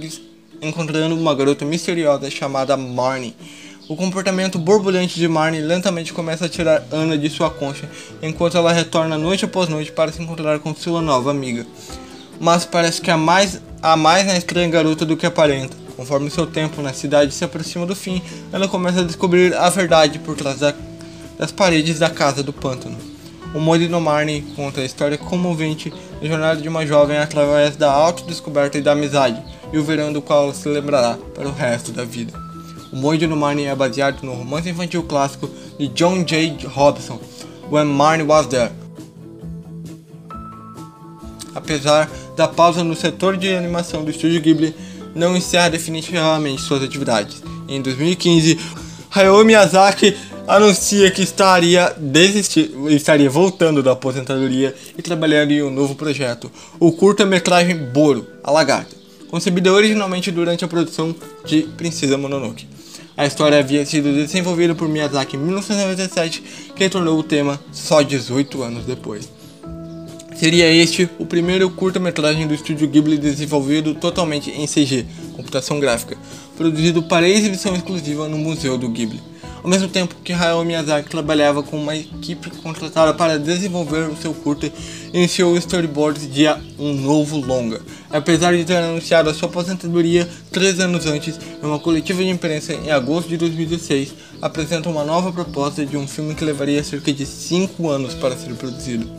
encontrando 0.61 1.15
uma 1.15 1.35
garota 1.35 1.65
misteriosa 1.65 2.29
chamada 2.29 2.75
Marnie. 2.77 3.35
O 3.87 3.95
comportamento 3.95 4.57
borbulhante 4.57 5.19
de 5.19 5.27
Marnie 5.27 5.61
lentamente 5.61 6.11
começa 6.11 6.45
a 6.45 6.49
tirar 6.49 6.83
Ana 6.91 7.15
de 7.15 7.29
sua 7.29 7.51
concha, 7.51 7.87
enquanto 8.19 8.57
ela 8.57 8.73
retorna 8.73 9.15
noite 9.15 9.45
após 9.45 9.69
noite 9.69 9.91
para 9.91 10.11
se 10.11 10.19
encontrar 10.23 10.57
com 10.57 10.73
sua 10.73 11.03
nova 11.03 11.29
amiga. 11.29 11.67
Mas 12.39 12.65
parece 12.65 12.99
que 12.99 13.11
há 13.11 13.17
mais, 13.17 13.61
há 13.83 13.95
mais 13.95 14.25
na 14.25 14.35
estranha 14.35 14.67
garota 14.67 15.05
do 15.05 15.15
que 15.15 15.27
aparenta. 15.27 15.77
Conforme 15.95 16.31
seu 16.31 16.47
tempo 16.47 16.81
na 16.81 16.93
cidade 16.93 17.31
se 17.31 17.45
aproxima 17.45 17.85
do 17.85 17.95
fim, 17.95 18.23
ela 18.51 18.67
começa 18.67 19.01
a 19.01 19.03
descobrir 19.03 19.53
a 19.53 19.69
verdade 19.69 20.17
por 20.17 20.35
trás 20.35 20.59
da, 20.59 20.73
das 21.37 21.51
paredes 21.51 21.99
da 21.99 22.09
casa 22.09 22.41
do 22.41 22.51
pântano. 22.51 22.97
O 23.53 23.59
Molly 23.59 23.87
no 23.87 24.01
Marnie 24.01 24.41
conta 24.55 24.81
a 24.81 24.85
história 24.85 25.17
comovente 25.17 25.93
da 26.19 26.27
jornada 26.27 26.59
de 26.59 26.67
uma 26.67 26.87
jovem 26.87 27.19
através 27.19 27.75
da 27.75 27.91
autodescoberta 27.91 28.79
e 28.79 28.81
da 28.81 28.93
amizade, 28.93 29.41
e 29.71 29.77
o 29.77 29.83
verão 29.83 30.11
do 30.11 30.23
qual 30.23 30.45
ela 30.45 30.53
se 30.55 30.67
lembrará 30.67 31.19
para 31.35 31.47
o 31.47 31.53
resto 31.53 31.91
da 31.91 32.03
vida. 32.03 32.44
O 32.95 32.97
Moide 32.97 33.27
no 33.27 33.35
Marnie 33.35 33.65
é 33.65 33.75
baseado 33.75 34.23
no 34.23 34.31
romance 34.31 34.69
infantil 34.69 35.03
clássico 35.03 35.49
de 35.77 35.89
John 35.89 36.23
J. 36.23 36.65
Robson, 36.65 37.19
When 37.69 37.87
Marnie 37.87 38.25
Was 38.25 38.47
There. 38.47 38.71
Apesar 41.53 42.09
da 42.37 42.47
pausa 42.47 42.85
no 42.85 42.95
setor 42.95 43.35
de 43.35 43.53
animação 43.53 44.01
do 44.01 44.11
estúdio 44.11 44.39
Ghibli, 44.39 44.73
não 45.13 45.35
encerra 45.35 45.71
definitivamente 45.71 46.61
suas 46.61 46.81
atividades. 46.81 47.43
Em 47.67 47.81
2015, 47.81 48.57
Hayao 49.13 49.43
Miyazaki 49.43 50.15
anuncia 50.47 51.11
que 51.11 51.21
estaria, 51.21 51.93
desistir, 51.97 52.71
estaria 52.87 53.29
voltando 53.29 53.83
da 53.83 53.91
aposentadoria 53.91 54.73
e 54.97 55.01
trabalhando 55.01 55.51
em 55.51 55.61
um 55.61 55.69
novo 55.69 55.95
projeto, 55.95 56.49
o 56.79 56.93
curta-metragem 56.93 57.75
Boro, 57.75 58.25
a 58.41 58.51
Lagarta, 58.51 58.95
concebida 59.29 59.73
originalmente 59.73 60.31
durante 60.31 60.63
a 60.63 60.67
produção 60.69 61.13
de 61.45 61.63
Princesa 61.75 62.17
Mononoke. 62.17 62.73
A 63.17 63.25
história 63.25 63.59
havia 63.59 63.85
sido 63.85 64.13
desenvolvida 64.13 64.75
por 64.75 64.89
Miyazaki 64.89 65.37
em 65.37 65.39
1997, 65.39 66.43
que 66.75 66.89
tornou 66.89 67.17
o 67.17 67.23
tema 67.23 67.59
só 67.71 68.01
18 68.01 68.61
anos 68.61 68.85
depois. 68.85 69.29
Seria 70.35 70.69
este 70.69 71.09
o 71.17 71.25
primeiro 71.25 71.69
curta-metragem 71.69 72.45
do 72.45 72.53
estúdio 72.53 72.89
Ghibli 72.89 73.17
desenvolvido 73.17 73.95
totalmente 73.95 74.51
em 74.51 74.67
CG, 74.67 75.05
computação 75.33 75.79
gráfica, 75.79 76.17
produzido 76.57 77.03
para 77.03 77.27
exibição 77.27 77.73
exclusiva 77.73 78.27
no 78.27 78.37
Museu 78.37 78.77
do 78.77 78.89
Ghibli 78.89 79.34
ao 79.65 79.69
mesmo 79.69 79.87
tempo 79.87 80.13
que 80.23 80.31
Hayao 80.31 80.63
Miyazaki 80.63 81.09
trabalhava 81.09 81.63
com 81.63 81.75
uma 81.75 81.95
equipe 81.95 82.51
contratada 82.51 83.15
para 83.15 83.39
desenvolver 83.39 84.07
o 84.07 84.15
seu 84.15 84.31
curta, 84.31 84.71
iniciou 85.11 85.53
o 85.53 85.57
storyboard 85.57 86.27
de 86.27 86.45
um 86.77 86.93
novo 86.93 87.37
longa. 87.37 87.81
Apesar 88.11 88.55
de 88.55 88.63
ter 88.63 88.75
anunciado 88.75 89.27
a 89.27 89.33
sua 89.33 89.49
aposentadoria 89.49 90.29
três 90.51 90.79
anos 90.79 91.07
antes, 91.07 91.39
uma 91.63 91.79
coletiva 91.79 92.21
de 92.21 92.29
imprensa 92.29 92.73
em 92.73 92.91
agosto 92.91 93.27
de 93.27 93.37
2016, 93.37 94.13
apresenta 94.39 94.87
uma 94.87 95.03
nova 95.03 95.33
proposta 95.33 95.83
de 95.83 95.97
um 95.97 96.07
filme 96.07 96.35
que 96.35 96.45
levaria 96.45 96.83
cerca 96.83 97.11
de 97.11 97.25
cinco 97.25 97.89
anos 97.89 98.13
para 98.13 98.37
ser 98.37 98.53
produzido. 98.53 99.09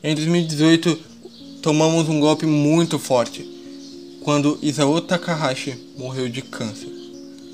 Em 0.00 0.14
2018, 0.14 0.96
tomamos 1.60 2.08
um 2.08 2.20
golpe 2.20 2.46
muito 2.46 3.00
forte 3.00 3.44
quando 4.22 4.60
Isao 4.62 5.00
Takahashi 5.00 5.74
morreu 5.98 6.28
de 6.28 6.40
câncer 6.40 7.03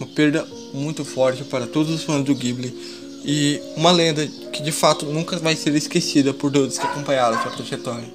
uma 0.01 0.07
perda 0.09 0.47
muito 0.73 1.05
forte 1.05 1.45
para 1.45 1.67
todos 1.67 1.95
os 1.95 2.03
fãs 2.03 2.25
do 2.25 2.35
Ghibli 2.35 2.75
e 3.23 3.61
uma 3.77 3.93
lenda 3.93 4.27
que 4.51 4.63
de 4.63 4.73
fato 4.73 5.05
nunca 5.05 5.39
vai 5.39 5.55
ser 5.55 5.75
esquecida 5.75 6.33
por 6.33 6.51
todos 6.51 6.79
que 6.79 6.87
acompanharam 6.87 7.41
sua 7.43 7.51
trajetória. 7.51 8.09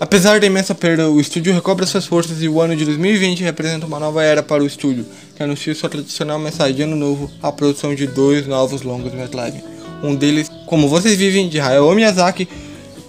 Apesar 0.00 0.40
da 0.40 0.46
imensa 0.46 0.74
perda, 0.74 1.08
o 1.08 1.20
estúdio 1.20 1.52
recobra 1.52 1.86
suas 1.86 2.06
forças 2.06 2.42
e 2.42 2.48
o 2.48 2.60
ano 2.60 2.74
de 2.74 2.84
2020 2.84 3.44
representa 3.44 3.86
uma 3.86 4.00
nova 4.00 4.22
era 4.22 4.42
para 4.42 4.62
o 4.62 4.66
estúdio, 4.66 5.06
que 5.36 5.42
anuncia 5.42 5.74
sua 5.74 5.88
tradicional 5.88 6.38
mensagem 6.38 6.74
de 6.74 6.82
ano 6.82 6.96
novo, 6.96 7.30
a 7.42 7.52
produção 7.52 7.94
de 7.94 8.06
dois 8.06 8.46
novos 8.46 8.82
longos 8.82 9.12
metragens. 9.12 9.62
Um 10.02 10.14
deles, 10.14 10.50
Como 10.66 10.88
Vocês 10.88 11.16
Vivem, 11.16 11.48
de 11.48 11.60
Hayao 11.60 11.94
Miyazaki, 11.94 12.48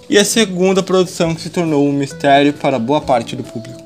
e 0.08 0.16
a 0.16 0.24
segunda 0.24 0.82
produção 0.82 1.34
que 1.34 1.40
se 1.40 1.50
tornou 1.50 1.86
um 1.86 1.92
mistério 1.92 2.52
para 2.52 2.78
boa 2.78 3.00
parte 3.00 3.34
do 3.34 3.42
público 3.42 3.85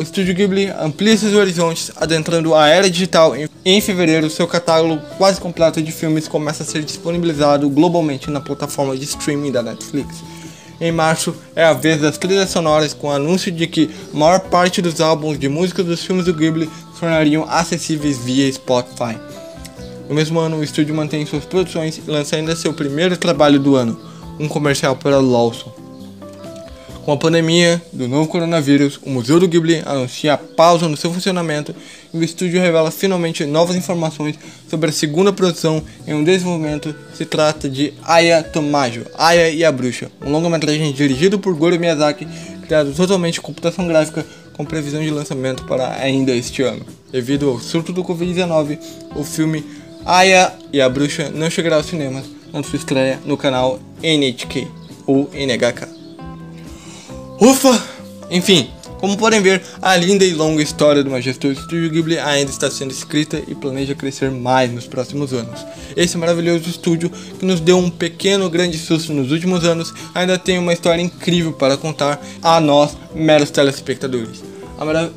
o 0.00 0.02
Estúdio 0.02 0.34
Ghibli 0.34 0.66
amplia 0.80 1.14
seus 1.14 1.34
horizontes, 1.34 1.92
adentrando 1.94 2.54
a 2.54 2.66
era 2.66 2.88
digital. 2.88 3.34
Em 3.62 3.80
fevereiro, 3.82 4.30
seu 4.30 4.48
catálogo 4.48 4.98
quase 5.18 5.38
completo 5.38 5.82
de 5.82 5.92
filmes 5.92 6.26
começa 6.26 6.62
a 6.62 6.66
ser 6.66 6.82
disponibilizado 6.82 7.68
globalmente 7.68 8.30
na 8.30 8.40
plataforma 8.40 8.96
de 8.96 9.04
streaming 9.04 9.52
da 9.52 9.62
Netflix. 9.62 10.16
Em 10.80 10.90
março, 10.90 11.36
é 11.54 11.64
a 11.64 11.74
vez 11.74 12.00
das 12.00 12.16
trilhas 12.16 12.48
sonoras, 12.48 12.94
com 12.94 13.08
o 13.08 13.10
anúncio 13.10 13.52
de 13.52 13.66
que 13.66 13.90
a 14.14 14.16
maior 14.16 14.40
parte 14.40 14.80
dos 14.80 15.02
álbuns 15.02 15.38
de 15.38 15.50
música 15.50 15.84
dos 15.84 16.02
filmes 16.02 16.24
do 16.24 16.32
Ghibli 16.32 16.70
se 16.94 17.00
tornariam 17.00 17.44
acessíveis 17.46 18.16
via 18.16 18.50
Spotify. 18.50 19.18
No 20.08 20.14
mesmo 20.14 20.40
ano, 20.40 20.56
o 20.56 20.64
estúdio 20.64 20.94
mantém 20.94 21.26
suas 21.26 21.44
produções 21.44 21.98
e 21.98 22.10
lança 22.10 22.36
ainda 22.36 22.56
seu 22.56 22.72
primeiro 22.72 23.18
trabalho 23.18 23.60
do 23.60 23.76
ano, 23.76 24.00
um 24.38 24.48
comercial 24.48 24.96
para 24.96 25.20
Lawson. 25.20 25.79
Com 27.10 27.14
a 27.14 27.18
pandemia 27.18 27.82
do 27.92 28.06
novo 28.06 28.28
coronavírus, 28.28 29.00
o 29.02 29.10
Museu 29.10 29.40
do 29.40 29.48
Ghibli 29.48 29.82
anuncia 29.84 30.34
a 30.34 30.38
pausa 30.38 30.88
no 30.88 30.96
seu 30.96 31.12
funcionamento 31.12 31.74
e 32.14 32.16
o 32.16 32.22
estúdio 32.22 32.60
revela 32.60 32.92
finalmente 32.92 33.44
novas 33.44 33.74
informações 33.74 34.38
sobre 34.68 34.90
a 34.90 34.92
segunda 34.92 35.32
produção 35.32 35.82
em 36.06 36.14
um 36.14 36.22
desenvolvimento. 36.22 36.94
Se 37.12 37.24
trata 37.26 37.68
de 37.68 37.92
Aya 38.04 38.44
Tomajo, 38.44 39.06
Aya 39.18 39.50
e 39.50 39.64
a 39.64 39.72
Bruxa, 39.72 40.08
um 40.24 40.30
longa-metragem 40.30 40.92
dirigido 40.92 41.36
por 41.36 41.52
Goro 41.56 41.80
Miyazaki, 41.80 42.28
criado 42.64 42.94
totalmente 42.94 43.40
em 43.40 43.42
computação 43.42 43.88
gráfica 43.88 44.24
com 44.52 44.64
previsão 44.64 45.02
de 45.02 45.10
lançamento 45.10 45.64
para 45.64 46.00
ainda 46.00 46.30
este 46.30 46.62
ano. 46.62 46.86
Devido 47.10 47.50
ao 47.50 47.58
surto 47.58 47.92
do 47.92 48.04
Covid-19, 48.04 48.78
o 49.16 49.24
filme 49.24 49.64
Aya 50.06 50.54
e 50.72 50.80
a 50.80 50.88
Bruxa 50.88 51.28
não 51.28 51.50
chegará 51.50 51.74
aos 51.74 51.86
cinemas 51.86 52.26
na 52.52 52.62
sua 52.62 52.76
estreia 52.76 53.18
no 53.24 53.36
canal 53.36 53.80
NHK 54.00 54.68
ou 55.08 55.28
NHK. 55.34 55.99
Ufa! 57.40 57.82
Enfim, 58.30 58.70
Como 59.00 59.16
podem 59.16 59.40
ver, 59.40 59.62
a 59.80 59.96
linda 59.96 60.26
e 60.26 60.34
longa 60.34 60.62
história 60.62 61.02
do 61.02 61.10
majestoso 61.10 61.58
Estúdio 61.58 61.88
Ghibli 61.88 62.18
ainda 62.18 62.50
está 62.50 62.70
sendo 62.70 62.90
escrita 62.90 63.42
e 63.48 63.54
planeja 63.54 63.94
crescer 63.94 64.30
mais 64.30 64.70
nos 64.70 64.86
próximos 64.86 65.32
anos. 65.32 65.64
Esse 65.96 66.18
maravilhoso 66.18 66.68
estúdio, 66.68 67.08
que 67.08 67.46
nos 67.46 67.60
deu 67.60 67.78
um 67.78 67.88
pequeno 67.88 68.50
grande 68.50 68.76
susto 68.76 69.14
nos 69.14 69.32
últimos 69.32 69.64
anos, 69.64 69.94
ainda 70.14 70.38
tem 70.38 70.58
uma 70.58 70.74
história 70.74 71.00
incrível 71.00 71.54
para 71.54 71.78
contar 71.78 72.20
a 72.42 72.60
nós, 72.60 72.94
meros 73.14 73.50
telespectadores. 73.50 74.44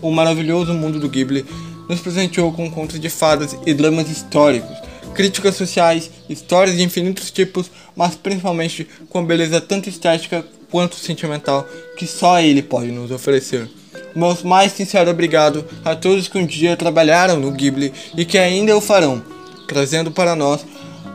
O 0.01 0.11
maravilhoso 0.11 0.73
mundo 0.73 0.97
do 0.97 1.09
Ghibli 1.09 1.45
nos 1.89 1.99
presenteou 1.99 2.53
com 2.53 2.71
contos 2.71 3.01
de 3.01 3.09
fadas 3.09 3.53
e 3.65 3.73
dramas 3.73 4.09
históricos, 4.09 4.77
críticas 5.13 5.55
sociais, 5.55 6.09
histórias 6.29 6.77
de 6.77 6.83
infinitos 6.83 7.29
tipos, 7.31 7.69
mas 7.97 8.15
principalmente 8.15 8.87
com 9.09 9.25
beleza 9.25 9.59
tanto 9.59 9.89
estética 9.89 10.45
quanto 10.73 10.95
sentimental 10.95 11.69
que 11.95 12.07
só 12.07 12.39
ele 12.39 12.63
pode 12.63 12.91
nos 12.91 13.11
oferecer. 13.11 13.69
Meus 14.15 14.41
mais 14.41 14.71
sincero 14.71 15.11
obrigado 15.11 15.63
a 15.85 15.95
todos 15.95 16.27
que 16.27 16.39
um 16.39 16.47
dia 16.47 16.75
trabalharam 16.75 17.39
no 17.39 17.51
Ghibli 17.51 17.93
e 18.17 18.25
que 18.25 18.39
ainda 18.39 18.75
o 18.75 18.81
farão, 18.81 19.21
trazendo 19.67 20.09
para 20.09 20.35
nós 20.35 20.65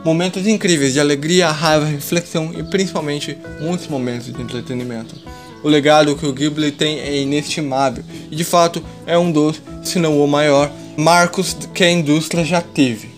momentos 0.05 0.47
incríveis 0.47 0.93
de 0.93 1.01
alegria, 1.01 1.51
raiva, 1.51 1.85
reflexão 1.85 2.53
e 2.57 2.63
principalmente 2.63 3.37
muitos 3.59 3.87
momentos 3.87 4.31
de 4.31 4.41
entretenimento. 4.41 5.13
O 5.61 5.67
legado 5.67 6.15
que 6.15 6.25
o 6.25 6.31
Ghibli 6.31 6.71
tem 6.71 6.97
é 7.01 7.17
inestimável 7.17 8.05
e 8.31 8.37
de 8.37 8.45
fato 8.45 8.81
é 9.05 9.17
um 9.17 9.29
dos, 9.29 9.61
se 9.83 9.99
não 9.99 10.23
o 10.23 10.25
maior, 10.25 10.71
marcos 10.95 11.53
que 11.73 11.83
a 11.83 11.91
indústria 11.91 12.45
já 12.45 12.61
teve. 12.61 13.09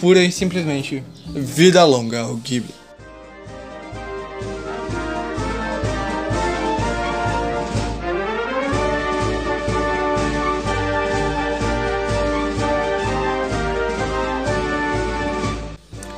Pura 0.00 0.22
e 0.22 0.30
simplesmente 0.30 1.02
vida 1.34 1.84
longa 1.84 2.20
ao 2.20 2.36
Ghibli. 2.36 2.81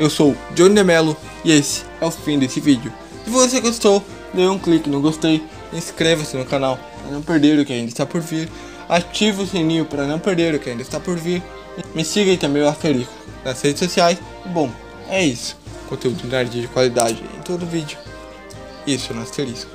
Eu 0.04 0.10
sou 0.10 0.36
Johnny 0.54 0.74
Demelo 0.74 1.16
e 1.42 1.50
esse 1.50 1.82
é 1.98 2.04
o 2.04 2.10
fim 2.10 2.38
desse 2.38 2.60
vídeo. 2.60 2.92
Se 3.24 3.30
você 3.30 3.58
gostou, 3.58 4.04
dê 4.34 4.46
um 4.46 4.58
clique 4.58 4.90
no 4.90 5.00
gostei, 5.00 5.42
inscreva-se 5.72 6.36
no 6.36 6.44
canal 6.44 6.78
para 7.00 7.10
não 7.10 7.22
perder 7.22 7.58
o 7.58 7.64
que 7.64 7.72
ainda 7.72 7.88
está 7.88 8.04
por 8.04 8.20
vir, 8.20 8.50
ative 8.86 9.40
o 9.40 9.46
sininho 9.46 9.86
para 9.86 10.06
não 10.06 10.18
perder 10.18 10.54
o 10.54 10.58
que 10.58 10.68
ainda 10.68 10.82
está 10.82 11.00
por 11.00 11.16
vir, 11.16 11.42
me 11.94 12.04
siga 12.04 12.30
aí 12.30 12.36
também 12.36 12.62
o 12.62 12.68
Asterisco 12.68 13.14
nas 13.42 13.62
redes 13.62 13.78
sociais. 13.78 14.18
Bom, 14.44 14.70
é 15.08 15.24
isso. 15.24 15.56
Conteúdo 15.88 16.22
de 16.50 16.68
qualidade 16.68 17.24
em 17.38 17.40
todo 17.40 17.64
vídeo. 17.64 17.96
Isso 18.86 19.14
no 19.14 19.22
Asterisco. 19.22 19.73